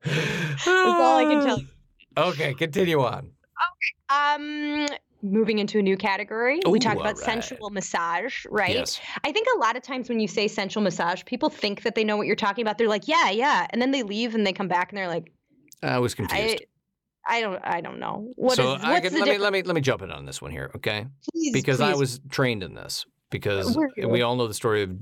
[0.05, 1.67] That's all I can tell you.
[2.15, 3.21] Okay, continue on.
[3.25, 4.15] Okay.
[4.15, 4.87] Um,
[5.23, 7.25] moving into a new category, Ooh, we talked about alright.
[7.25, 8.75] sensual massage, right?
[8.75, 9.01] Yes.
[9.25, 12.05] I think a lot of times when you say sensual massage, people think that they
[12.05, 12.77] know what you're talking about.
[12.77, 15.33] They're like, "Yeah, yeah," and then they leave and they come back and they're like,
[15.83, 16.65] I was confused.
[17.27, 19.63] "I, don't, I don't know what is so what's I can, let me let me
[19.63, 21.07] let me jump in on this one here, okay?
[21.33, 23.07] Please, Because I was trained in this.
[23.33, 23.77] Because
[24.07, 24.97] we all know the story of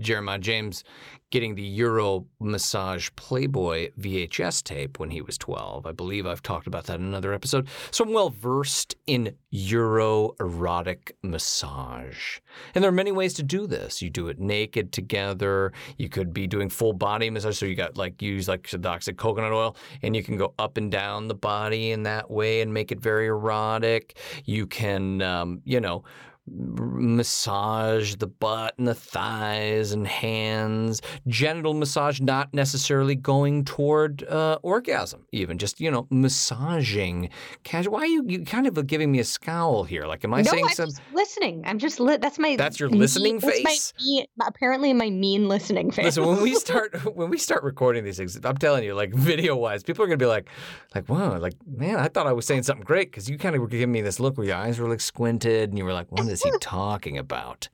[0.00, 0.84] Jeremiah James
[1.30, 5.84] getting the Euro Massage Playboy VHS tape when he was 12.
[5.84, 7.66] I believe I've talked about that in another episode.
[7.90, 12.38] So I'm well versed in Euro erotic massage.
[12.74, 14.00] And there are many ways to do this.
[14.00, 15.72] You do it naked together.
[15.98, 17.58] You could be doing full body massage.
[17.58, 20.92] So you got like use like said, coconut oil, and you can go up and
[20.92, 24.16] down the body in that way and make it very erotic.
[24.44, 26.04] You can, um, you know,
[26.48, 34.58] massage the butt and the thighs and hands genital massage not necessarily going toward uh,
[34.62, 37.28] orgasm even just you know massaging
[37.64, 40.42] casual why are you, you kind of giving me a scowl here like am i
[40.42, 41.62] no, saying I'm some just listening.
[41.66, 43.92] I'm just li- that's my That's your mean- listening my face?
[44.00, 46.04] mean- apparently, my mean listening face.
[46.04, 49.56] Listen, when we start when we start recording these things, I'm telling you, like video
[49.56, 50.48] wise, people are gonna be like,
[50.94, 53.60] like, wow, like, man, I thought I was saying something great because you kind of
[53.62, 56.10] were giving me this look where your eyes were like squinted and you were like,
[56.10, 57.68] what is he talking about?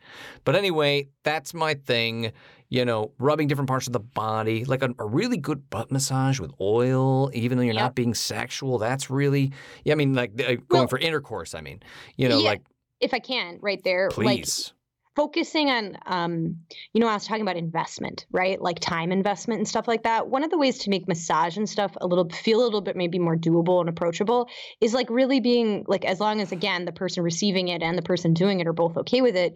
[0.45, 2.33] But anyway, that's my thing.
[2.69, 6.41] You know, rubbing different parts of the body, like a, a really good butt massage
[6.41, 7.83] with oil, even though you're Yep.
[7.83, 8.79] not being sexual.
[8.79, 9.53] That's really,
[9.85, 9.93] yeah.
[9.93, 11.55] I mean, like uh, going Well- for intercourse.
[11.55, 11.83] I mean,
[12.17, 12.63] you know, Yeah, like,
[12.99, 14.73] if I can, right there, like please,
[15.15, 16.57] focusing on um
[16.93, 18.61] you know i was talking about investment right?
[18.61, 20.29] Like time investment and stuff like that.
[20.29, 22.97] One of the ways to make massage and stuff a little feel a little bit
[22.97, 24.49] maybe more doable and approachable
[24.81, 28.03] is like really being like as long as again the person receiving it and the
[28.03, 29.55] person doing it are both okay with it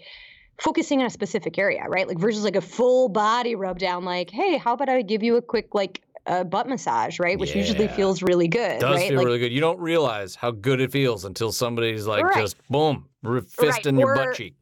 [0.60, 2.06] focusing on a specific area right?
[2.08, 5.36] Like versus like a full body rub down like hey how about i give you
[5.36, 7.38] a quick like uh, butt massage right?
[7.38, 9.08] Which usually feels really good does right?
[9.08, 9.52] feel like really good.
[9.52, 12.34] You don't realize how good it feels until somebody's like Right.
[12.34, 14.54] just boom, fist Right, in your butt cheek.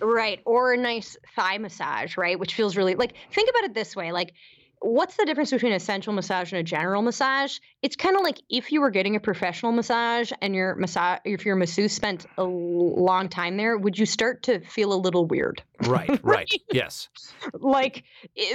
[0.00, 0.40] Right.
[0.44, 2.38] Or a nice thigh massage, right?
[2.38, 4.12] Which feels really like think about it this way.
[4.12, 4.32] Like,
[4.80, 7.58] what's the difference between a sensual massage and a general massage?
[7.82, 11.46] It's kind of like if you were getting a professional massage and your massage if
[11.46, 15.62] your masseuse spent a long time there, would you start to feel a little weird?
[15.82, 16.50] Right, right.
[16.72, 17.08] yes.
[17.52, 18.04] Like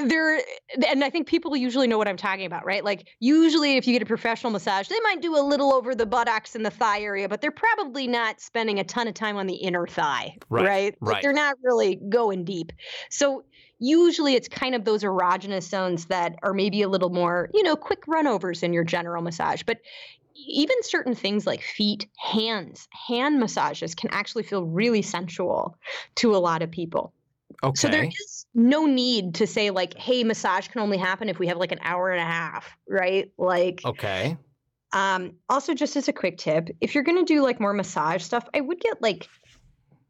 [0.05, 0.41] there
[0.87, 2.83] and I think people usually know what I'm talking about, right?
[2.83, 6.05] Like usually if you get a professional massage, they might do a little over the
[6.05, 9.47] buttocks and the thigh area, but they're probably not spending a ton of time on
[9.47, 10.63] the inner thigh, right?
[10.63, 10.95] Right.
[10.99, 11.01] right.
[11.01, 12.73] Like they're not really going deep.
[13.09, 13.45] So
[13.83, 17.75] usually it's kind of those erogenous zones that are maybe a little more, you know,
[17.75, 19.63] quick runovers in your general massage.
[19.63, 19.79] But
[20.35, 25.77] even certain things like feet, hands, hand massages can actually feel really sensual
[26.15, 27.13] to a lot of people.
[27.63, 27.79] Okay.
[27.79, 31.47] So there is no need to say like, hey, massage can only happen if we
[31.47, 33.31] have like an hour and a half, right?
[33.37, 34.37] Like Okay.
[34.91, 38.47] Um, also just as a quick tip, if you're gonna do like more massage stuff,
[38.53, 39.27] I would get like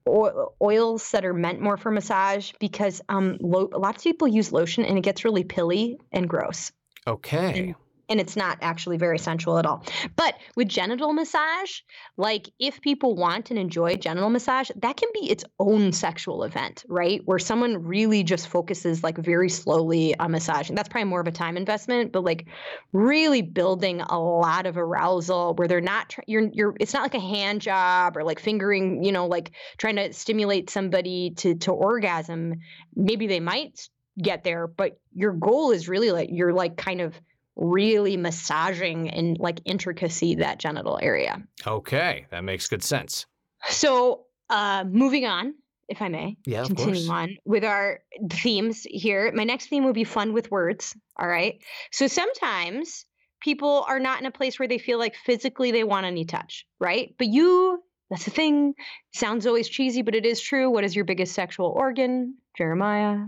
[0.08, 4.52] oil, oils that are meant more for massage because um lo- lots of people use
[4.52, 6.72] lotion and it gets really pilly and gross
[7.08, 7.60] Okay.
[7.60, 7.76] and
[8.20, 9.84] it's not actually very sensual at all.
[10.16, 11.82] But with genital massage,
[12.18, 16.84] like if people want and enjoy genital massage, that can be its own sexual event,
[16.88, 17.22] right?
[17.26, 20.76] Where someone really just focuses like very slowly on massaging.
[20.76, 22.48] That's probably more of a time investment, but like
[22.92, 27.20] really building a lot of arousal where they're not you're you're it's not like a
[27.20, 32.56] hand job or like fingering, you know, like trying to stimulate somebody to to orgasm.
[32.96, 33.88] Maybe they might
[34.22, 37.20] get there, but your goal is really like you're like kind of
[37.56, 41.42] really massaging and like intricacy that genital area.
[41.66, 42.26] Okay.
[42.32, 43.26] That makes good sense.
[43.70, 45.54] So, uh, moving on,
[45.88, 48.00] if I may, Yeah, continue on with our
[48.30, 49.32] themes here.
[49.34, 50.96] My next theme will be fun with words.
[51.18, 51.62] All right.
[51.92, 53.06] So sometimes
[53.42, 56.66] people are not in a place where they feel like physically they want any touch,
[56.80, 57.14] right?
[57.18, 58.74] But you, that's the thing.
[59.14, 60.70] Sounds always cheesy, but it is true.
[60.70, 63.26] What is your biggest sexual organ, Jeremiah?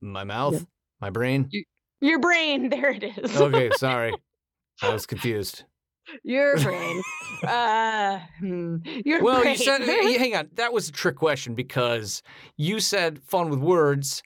[0.00, 0.64] My mouth,
[1.00, 1.50] my brain.
[2.04, 2.68] Your brain.
[2.74, 3.40] There it is.
[3.40, 4.12] Okay, sorry.
[4.82, 5.64] I was confused.
[6.22, 7.00] Your brain.
[7.46, 8.76] uh, hmm,
[9.06, 9.54] your Well, brain.
[9.56, 10.50] you said, hang on.
[10.54, 12.22] That was a trick question because
[12.58, 14.22] you said fun with words,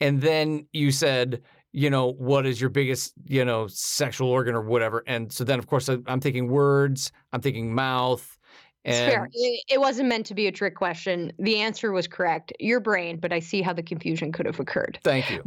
[0.00, 4.62] and then you said, you know, what is your biggest, you know, sexual organ or
[4.62, 5.04] whatever.
[5.06, 8.38] And so then, of course, I- I'm thinking words, I'm thinking mouth.
[8.86, 9.28] And fair.
[9.34, 11.30] It, it wasn't meant to be a trick question.
[11.38, 12.54] The answer was correct.
[12.58, 14.98] Your brain, but I see how the confusion could have occurred.
[15.04, 15.42] thank you.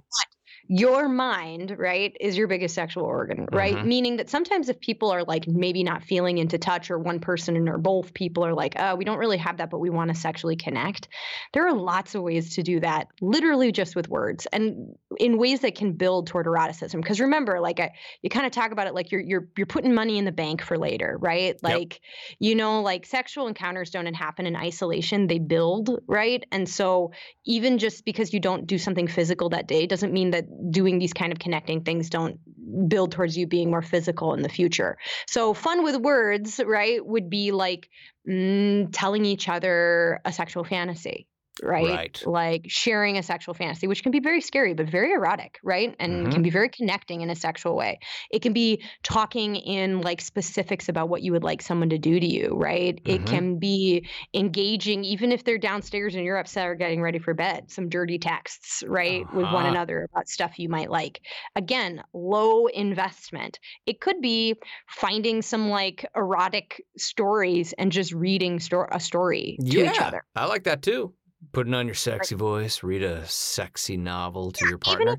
[0.74, 3.76] Your mind, right, is your biggest sexual organ, right?
[3.76, 3.84] Mhm.
[3.84, 7.68] Meaning that sometimes if people are like maybe not feeling into touch, or one person
[7.68, 10.16] or both people are like, oh, we don't really have that, but we want to
[10.16, 11.10] sexually connect.
[11.52, 15.60] There are lots of ways to do that, literally just with words, and in ways
[15.60, 17.02] that can build toward eroticism.
[17.02, 17.92] Because remember, like I,
[18.22, 20.62] you kind of talk about it like you're you're you're putting money in the bank
[20.62, 21.62] for later, right?
[21.62, 22.00] Like
[22.40, 26.46] you know, like sexual encounters don't happen in isolation; they build, right?
[26.54, 27.12] And so
[27.44, 31.14] even just because you don't do something physical that day doesn't mean that doing these
[31.14, 32.40] kind of connecting things don't
[32.88, 34.98] build towards you being more physical in the future.
[35.28, 37.90] So fun with words, right, would be like
[38.28, 41.28] mm, telling each other a sexual fantasy.
[41.62, 41.84] Right?
[41.84, 42.24] Right.
[42.26, 45.96] Like sharing a sexual fantasy, which can be very scary, but very erotic, right?
[46.00, 48.00] And can be very connecting in a sexual way.
[48.32, 52.20] It can be talking in like specifics about what you would like someone to do
[52.20, 53.00] to you, right?
[53.06, 53.26] It Mhm.
[53.28, 57.70] can be engaging, even if they're downstairs and you're upset or getting ready for bed,
[57.70, 59.68] some dirty texts, right, with one Uh-huh.
[59.68, 61.22] another about stuff you might like.
[61.56, 63.60] Again, low investment.
[63.86, 64.56] It could be
[64.90, 70.24] finding some like erotic stories and just reading sto- a story to yeah, each other.
[70.36, 71.14] I like that too.
[71.54, 75.18] Putting on your sexy voice, read a sexy novel to your even partner.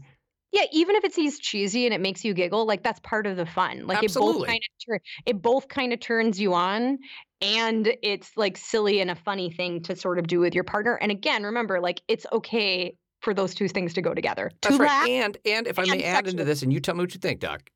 [0.53, 3.37] Yeah, even if it seems cheesy and it makes you giggle, like that's part of
[3.37, 3.87] the fun.
[3.87, 6.99] Like it both kind of turn it both kind of turns you on
[7.41, 10.97] and it's like silly and a funny thing to sort of do with your partner.
[10.97, 14.51] And again, remember, like it's okay for those two things to go together.
[14.61, 14.89] That's to right.
[14.89, 17.14] laugh, And and if I may and add into this, and you tell me what
[17.14, 17.70] you think, Doc.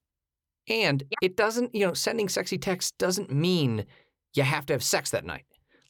[0.68, 3.86] And it doesn't, you know, sending sexy texts doesn't mean
[4.34, 5.44] you have to have sex that night.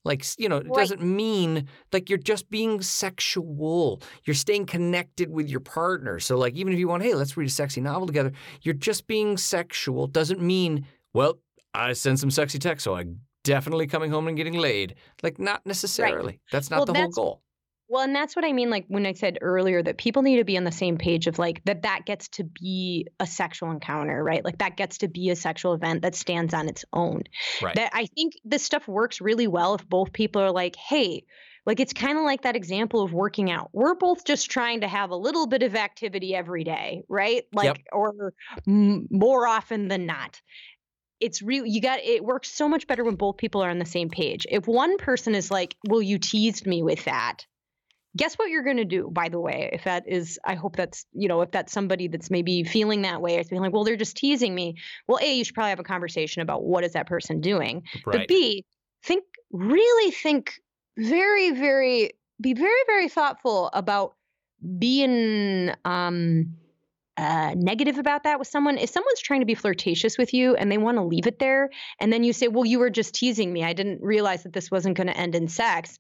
[0.07, 0.77] Like, you know, it Right.
[0.79, 4.01] doesn't mean like you're just being sexual.
[4.25, 6.21] You're staying connected with your partner.
[6.21, 8.33] So, like, even if you want, hey, let's read a sexy novel together,
[8.63, 10.07] you're just being sexual.
[10.07, 11.41] Doesn't mean, well,
[11.75, 14.95] I sent some sexy text, so I'm definitely coming home and getting laid.
[15.23, 16.41] Like, not necessarily.
[16.53, 17.43] That's not Well, the whole goal.
[17.89, 20.45] Well, and that's what I mean, like when I said earlier that people need to
[20.45, 24.23] be on the same page of like that that gets to be a sexual encounter,
[24.23, 24.45] right?
[24.45, 27.23] Like that gets to be a sexual event that stands on its own.
[27.63, 27.77] Right.
[27.77, 31.25] That I think this stuff works really well if both people are like, hey,
[31.65, 33.71] like it's kind of like that example of working out.
[33.73, 37.45] We're both just trying to have a little bit of activity every day, right?
[37.53, 38.33] Like, or
[38.67, 40.41] m- more often than not
[41.19, 43.87] it's real you got it works so much better when both people are on the
[43.87, 44.47] same page.
[44.51, 47.47] If one person is like, "Well, you teased me with that,"
[48.17, 51.07] guess what you're going to do by the way if that is i hope that's
[51.13, 53.97] you know if that's somebody that's maybe feeling that way it's being like well they're
[53.97, 57.07] just teasing me well a you should probably have a conversation about what is that
[57.07, 58.21] person doing Right.
[58.21, 58.65] but b
[59.05, 60.55] think really think
[60.97, 64.15] very very be very, very thoughtful about
[64.79, 66.55] being um,
[67.17, 68.79] uh, negative about that with someone.
[68.79, 71.71] If someone's trying to be flirtatious with you and they want to leave it there,
[72.01, 73.65] and then you say, Well, you were just teasing me.
[73.65, 75.99] I didn't realize that this wasn't going to end in sex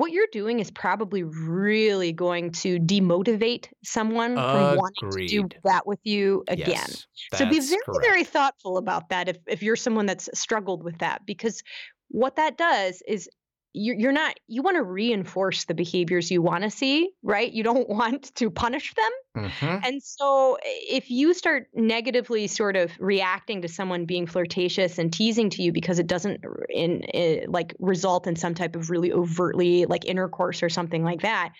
[0.00, 5.86] what you're doing is probably really going to demotivate someone from wanting to do that
[5.86, 6.70] with you again.
[6.70, 8.02] Yes, so be very, correct.
[8.02, 11.62] very thoughtful about that if, if you're someone that's struggled with that, because
[12.08, 13.28] what that does is
[13.72, 17.62] you're, you're not you want to reinforce the behaviors you want to see right you
[17.62, 19.80] don't want to punish them Mhm.
[19.86, 25.50] and so if you start negatively sort of reacting to someone being flirtatious and teasing
[25.50, 29.86] to you because it doesn't in, eh, like result in some type of really overtly
[29.86, 31.52] like intercourse or something like that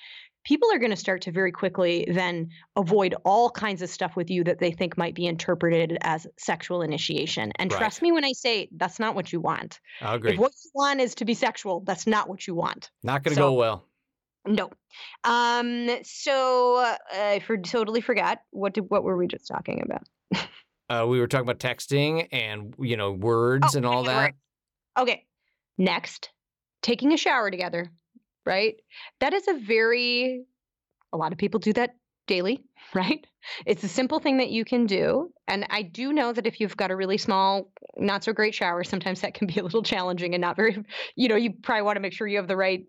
[0.44, 4.30] people are going to start to very quickly then avoid all kinds of stuff with
[4.30, 7.78] you that they think might be interpreted as sexual initiation and Right.
[7.78, 10.32] trust me when i say that's not what you want I agree.
[10.32, 12.90] if what you want is to be sexual, that's not what you want.
[13.02, 13.86] Not going to so- go well.
[14.46, 14.70] No.
[15.24, 15.90] Um.
[16.02, 20.02] So uh, I for, totally forgot what did what were we just talking about?
[20.88, 24.16] Uh, we were talking about texting and you know words Oh, and all that.
[24.16, 24.34] right.
[24.98, 25.24] Okay.
[25.78, 26.30] Next,
[26.82, 27.92] taking a shower together.
[28.46, 28.76] Right.
[29.20, 30.44] That is a very.
[31.12, 31.94] A lot of people do that
[32.26, 32.62] daily.
[32.92, 33.24] Right.
[33.66, 36.76] It's a simple thing that you can do, and I do know that if you've
[36.76, 40.34] got a really small, not so great shower, sometimes that can be a little challenging
[40.34, 40.82] and not very.
[41.14, 42.84] You know, you probably want to make sure you have the right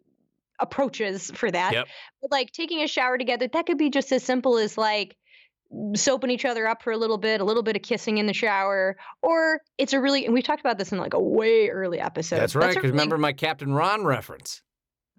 [0.59, 1.73] approaches for that.
[1.73, 1.87] Yep.
[2.21, 5.17] But like taking a shower together, that could be just as simple as like
[5.95, 8.33] soaping each other up for a little bit, a little bit of kissing in the
[8.33, 11.99] shower, or it's a really and we talked about this in like a way early
[11.99, 12.37] episode.
[12.37, 12.69] That's right.
[12.69, 14.63] Because really- remember my Captain Ron reference.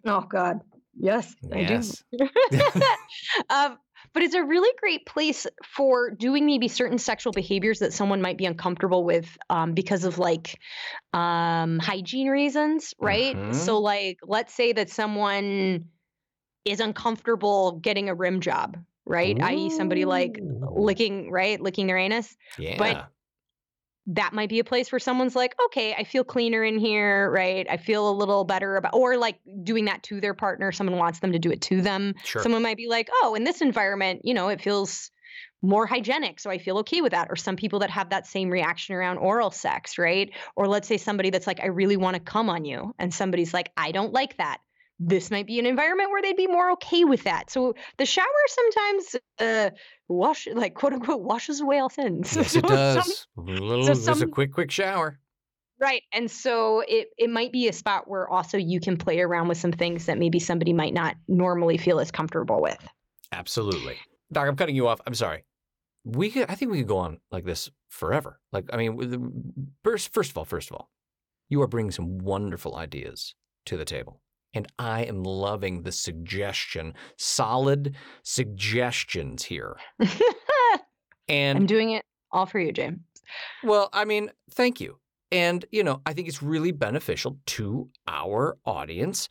[0.04, 0.60] Oh God.
[0.98, 2.04] Yes, Yes.
[2.12, 2.28] I do.
[3.50, 3.78] um,
[4.12, 8.36] but it's a really great place for doing maybe certain sexual behaviors that someone might
[8.36, 10.60] be uncomfortable with um, because of like
[11.14, 13.36] um, hygiene reasons, right?
[13.36, 13.54] Mhm.
[13.54, 15.88] So, like, let's say that someone
[16.64, 19.36] is uncomfortable getting a rim job, right?
[19.40, 20.38] I.e., somebody like
[20.76, 23.06] licking, right, licking their anus Yeah.
[24.06, 27.66] That might be a place where someone's like, okay, I feel cleaner in here, right?
[27.70, 30.72] I feel a little better about, or like doing that to their partner.
[30.72, 32.14] Someone wants them to do it to them.
[32.24, 32.42] Sure.
[32.42, 35.10] Someone might be like, oh, in this environment, you know, it feels
[35.62, 36.40] more hygienic.
[36.40, 37.28] So I feel okay with that.
[37.30, 40.30] Or some people that have that same reaction around oral sex, right?
[40.56, 42.94] Or let's say somebody that's like, I really want to come on you.
[42.98, 44.58] And somebody's like, I don't like that.
[45.04, 47.50] This might be an environment where they'd be more okay with that.
[47.50, 49.70] So the shower sometimes uh,
[50.08, 52.34] wash, like quote unquote, washes away all sins.
[52.36, 53.26] yes, So it some- does.
[53.36, 55.18] a little, just a quick, quick shower.
[55.80, 56.02] Right.
[56.12, 59.58] And so it, it might be a spot where also you can play around with
[59.58, 62.78] some things that maybe somebody might not normally feel as comfortable with.
[63.32, 63.96] Absolutely.
[64.32, 65.00] Doc, I'm cutting you off.
[65.06, 65.44] I'm sorry.
[66.04, 68.38] We could, I think we could go on like this forever.
[68.52, 70.90] Like, I mean, first, first of all, first of all,
[71.48, 73.34] you are bringing some wonderful ideas
[73.66, 74.20] to the table.
[74.54, 79.76] And I am loving the suggestion, solid suggestions here.
[81.28, 83.00] And I'm doing it all for you, James.
[83.62, 84.98] Well, I mean, thank you.
[85.30, 89.28] And, you know, I think it's really beneficial to our audience.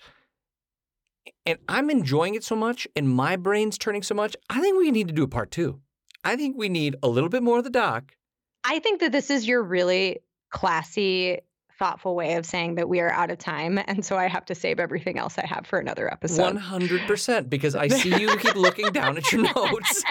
[1.45, 4.36] And I'm enjoying it so much, and my brain's turning so much.
[4.49, 5.80] I think we need to do a part two.
[6.24, 8.15] I think we need a little bit more of the doc.
[8.63, 10.19] I think that this is your really
[10.51, 11.39] classy,
[11.82, 13.79] thoughtful way of saying that we are out of time.
[13.91, 16.55] And so I have to save everything else I have for another episode.
[16.55, 20.03] 100%, because I see you keep looking down at your notes.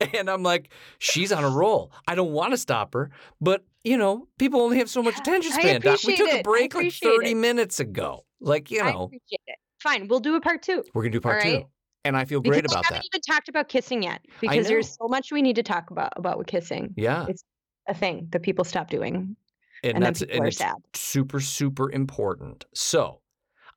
[0.14, 1.90] and I'm like, she's on a roll.
[2.06, 3.10] I don't want to stop her,
[3.40, 5.80] but, you know, people only have so much attention span.
[5.80, 6.00] Doc.
[6.06, 7.34] We took a break like 30 it.
[7.34, 8.24] minutes ago.
[8.40, 9.58] Like, you I know, appreciate it.
[9.82, 10.06] Fine.
[10.08, 10.84] We'll do a part two.
[10.94, 11.62] we're going to do part right.
[11.62, 11.68] two.
[12.04, 12.90] And I feel great because about that.
[12.90, 13.18] we haven't that.
[13.18, 16.38] even talked about kissing yet because there's so much we need to talk about about
[16.38, 16.94] with kissing.
[16.96, 17.26] Yeah.
[17.28, 17.42] It's
[17.88, 19.36] a thing that people stop doing.
[19.84, 20.76] And, And, that's and it's sad.
[20.94, 22.64] super, super important.
[22.74, 23.20] So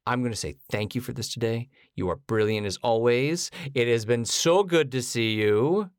[0.07, 1.69] I'm going to say thank you for this today.
[1.95, 3.51] You are brilliant as always.
[3.75, 5.89] It has been so good to see you.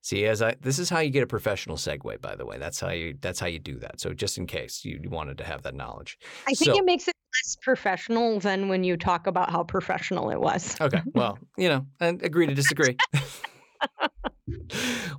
[0.00, 2.56] See, as I this is how you get a professional segue, by the way.
[2.58, 4.00] That's how you that's how you do that.
[4.00, 6.18] So just in case you wanted to have that knowledge.
[6.46, 10.30] I think So- it makes it less professional than when you talk about how professional
[10.30, 10.76] it was.
[10.80, 11.02] Okay.
[11.14, 12.96] Well, you know, and agree to disagree.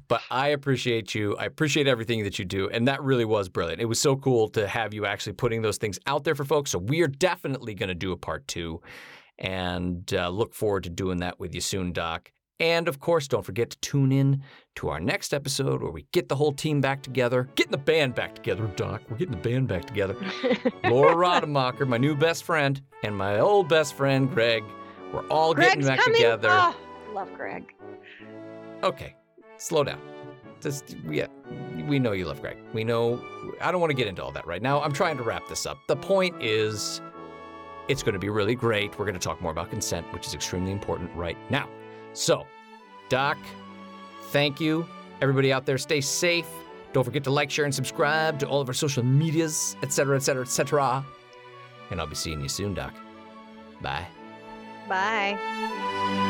[0.07, 1.35] but I appreciate you.
[1.37, 2.69] I appreciate everything that you do.
[2.69, 3.81] And that really was brilliant.
[3.81, 6.71] It was so cool to have you actually putting those things out there for folks.
[6.71, 8.81] So we are definitely going to do a part two
[9.37, 12.31] and uh, look forward to doing that with you soon, Doc.
[12.59, 14.43] And of course, don't forget to tune in
[14.75, 18.15] to our next episode where we get the whole team back together, getting the band
[18.15, 19.01] back together, Doc.
[19.09, 20.17] We're getting the band back together.
[20.83, 24.65] Laura Rademacher, my new best friend, and my old best friend, Greg.
[25.13, 26.17] We're all getting back coming.
[26.17, 26.49] together.
[26.51, 26.75] Oh,
[27.13, 27.73] love Greg.
[28.83, 29.15] Okay,
[29.59, 30.01] slow down.
[30.61, 31.27] Just yeah,
[31.87, 32.57] we know you love Greg.
[32.73, 33.23] We know.
[33.61, 34.81] I don't want to get into all that right now.
[34.81, 35.77] I'm trying to wrap this up.
[35.87, 37.01] The point is,
[37.89, 38.97] It's going to be really great.
[38.99, 41.67] We're going to talk more about consent, which is extremely important right now.
[42.13, 42.45] So,
[43.09, 43.37] Doc,
[44.31, 44.85] thank you.
[45.21, 46.47] Everybody out there, stay safe.
[46.93, 50.43] Don't forget to like, share, and subscribe to all of our social medias, etc., etc.,
[50.43, 51.03] etc.
[51.89, 52.93] And I'll be seeing you soon, Doc.
[53.81, 54.05] Bye.
[54.87, 56.28] Bye.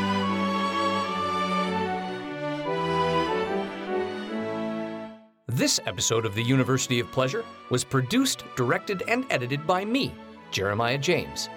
[5.52, 10.14] This episode of the University of Pleasure was produced, directed, and edited by me,
[10.52, 11.48] Jeremiah James.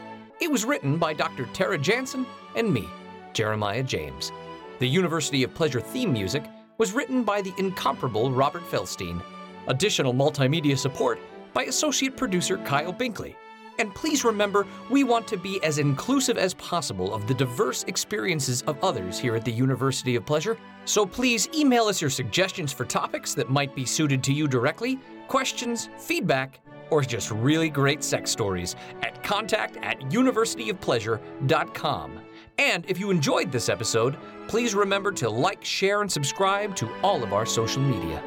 [0.42, 1.46] It was written by Dr.
[1.54, 2.26] Tara Jansen
[2.56, 2.90] and me,
[3.34, 4.32] Jeremiah James.
[4.80, 6.44] The University of Pleasure theme music
[6.80, 9.22] was written by the incomparable Robert Felstein.
[9.68, 11.20] Additional multimedia support
[11.54, 13.36] by associate producer Kyle Binkley.
[13.80, 18.62] And please remember, we want to be as inclusive as possible of the diverse experiences
[18.64, 20.58] of others here at the University of Pleasure.
[20.86, 25.00] So please email us your suggestions for topics that might be suited to you directly,
[25.28, 26.60] questions, feedback,
[26.90, 32.20] or just really great sex stories at contact at universityofpleasure.com.
[32.60, 34.16] And if you enjoyed this episode,
[34.48, 38.22] please remember to like, share, and subscribe to all of our social media.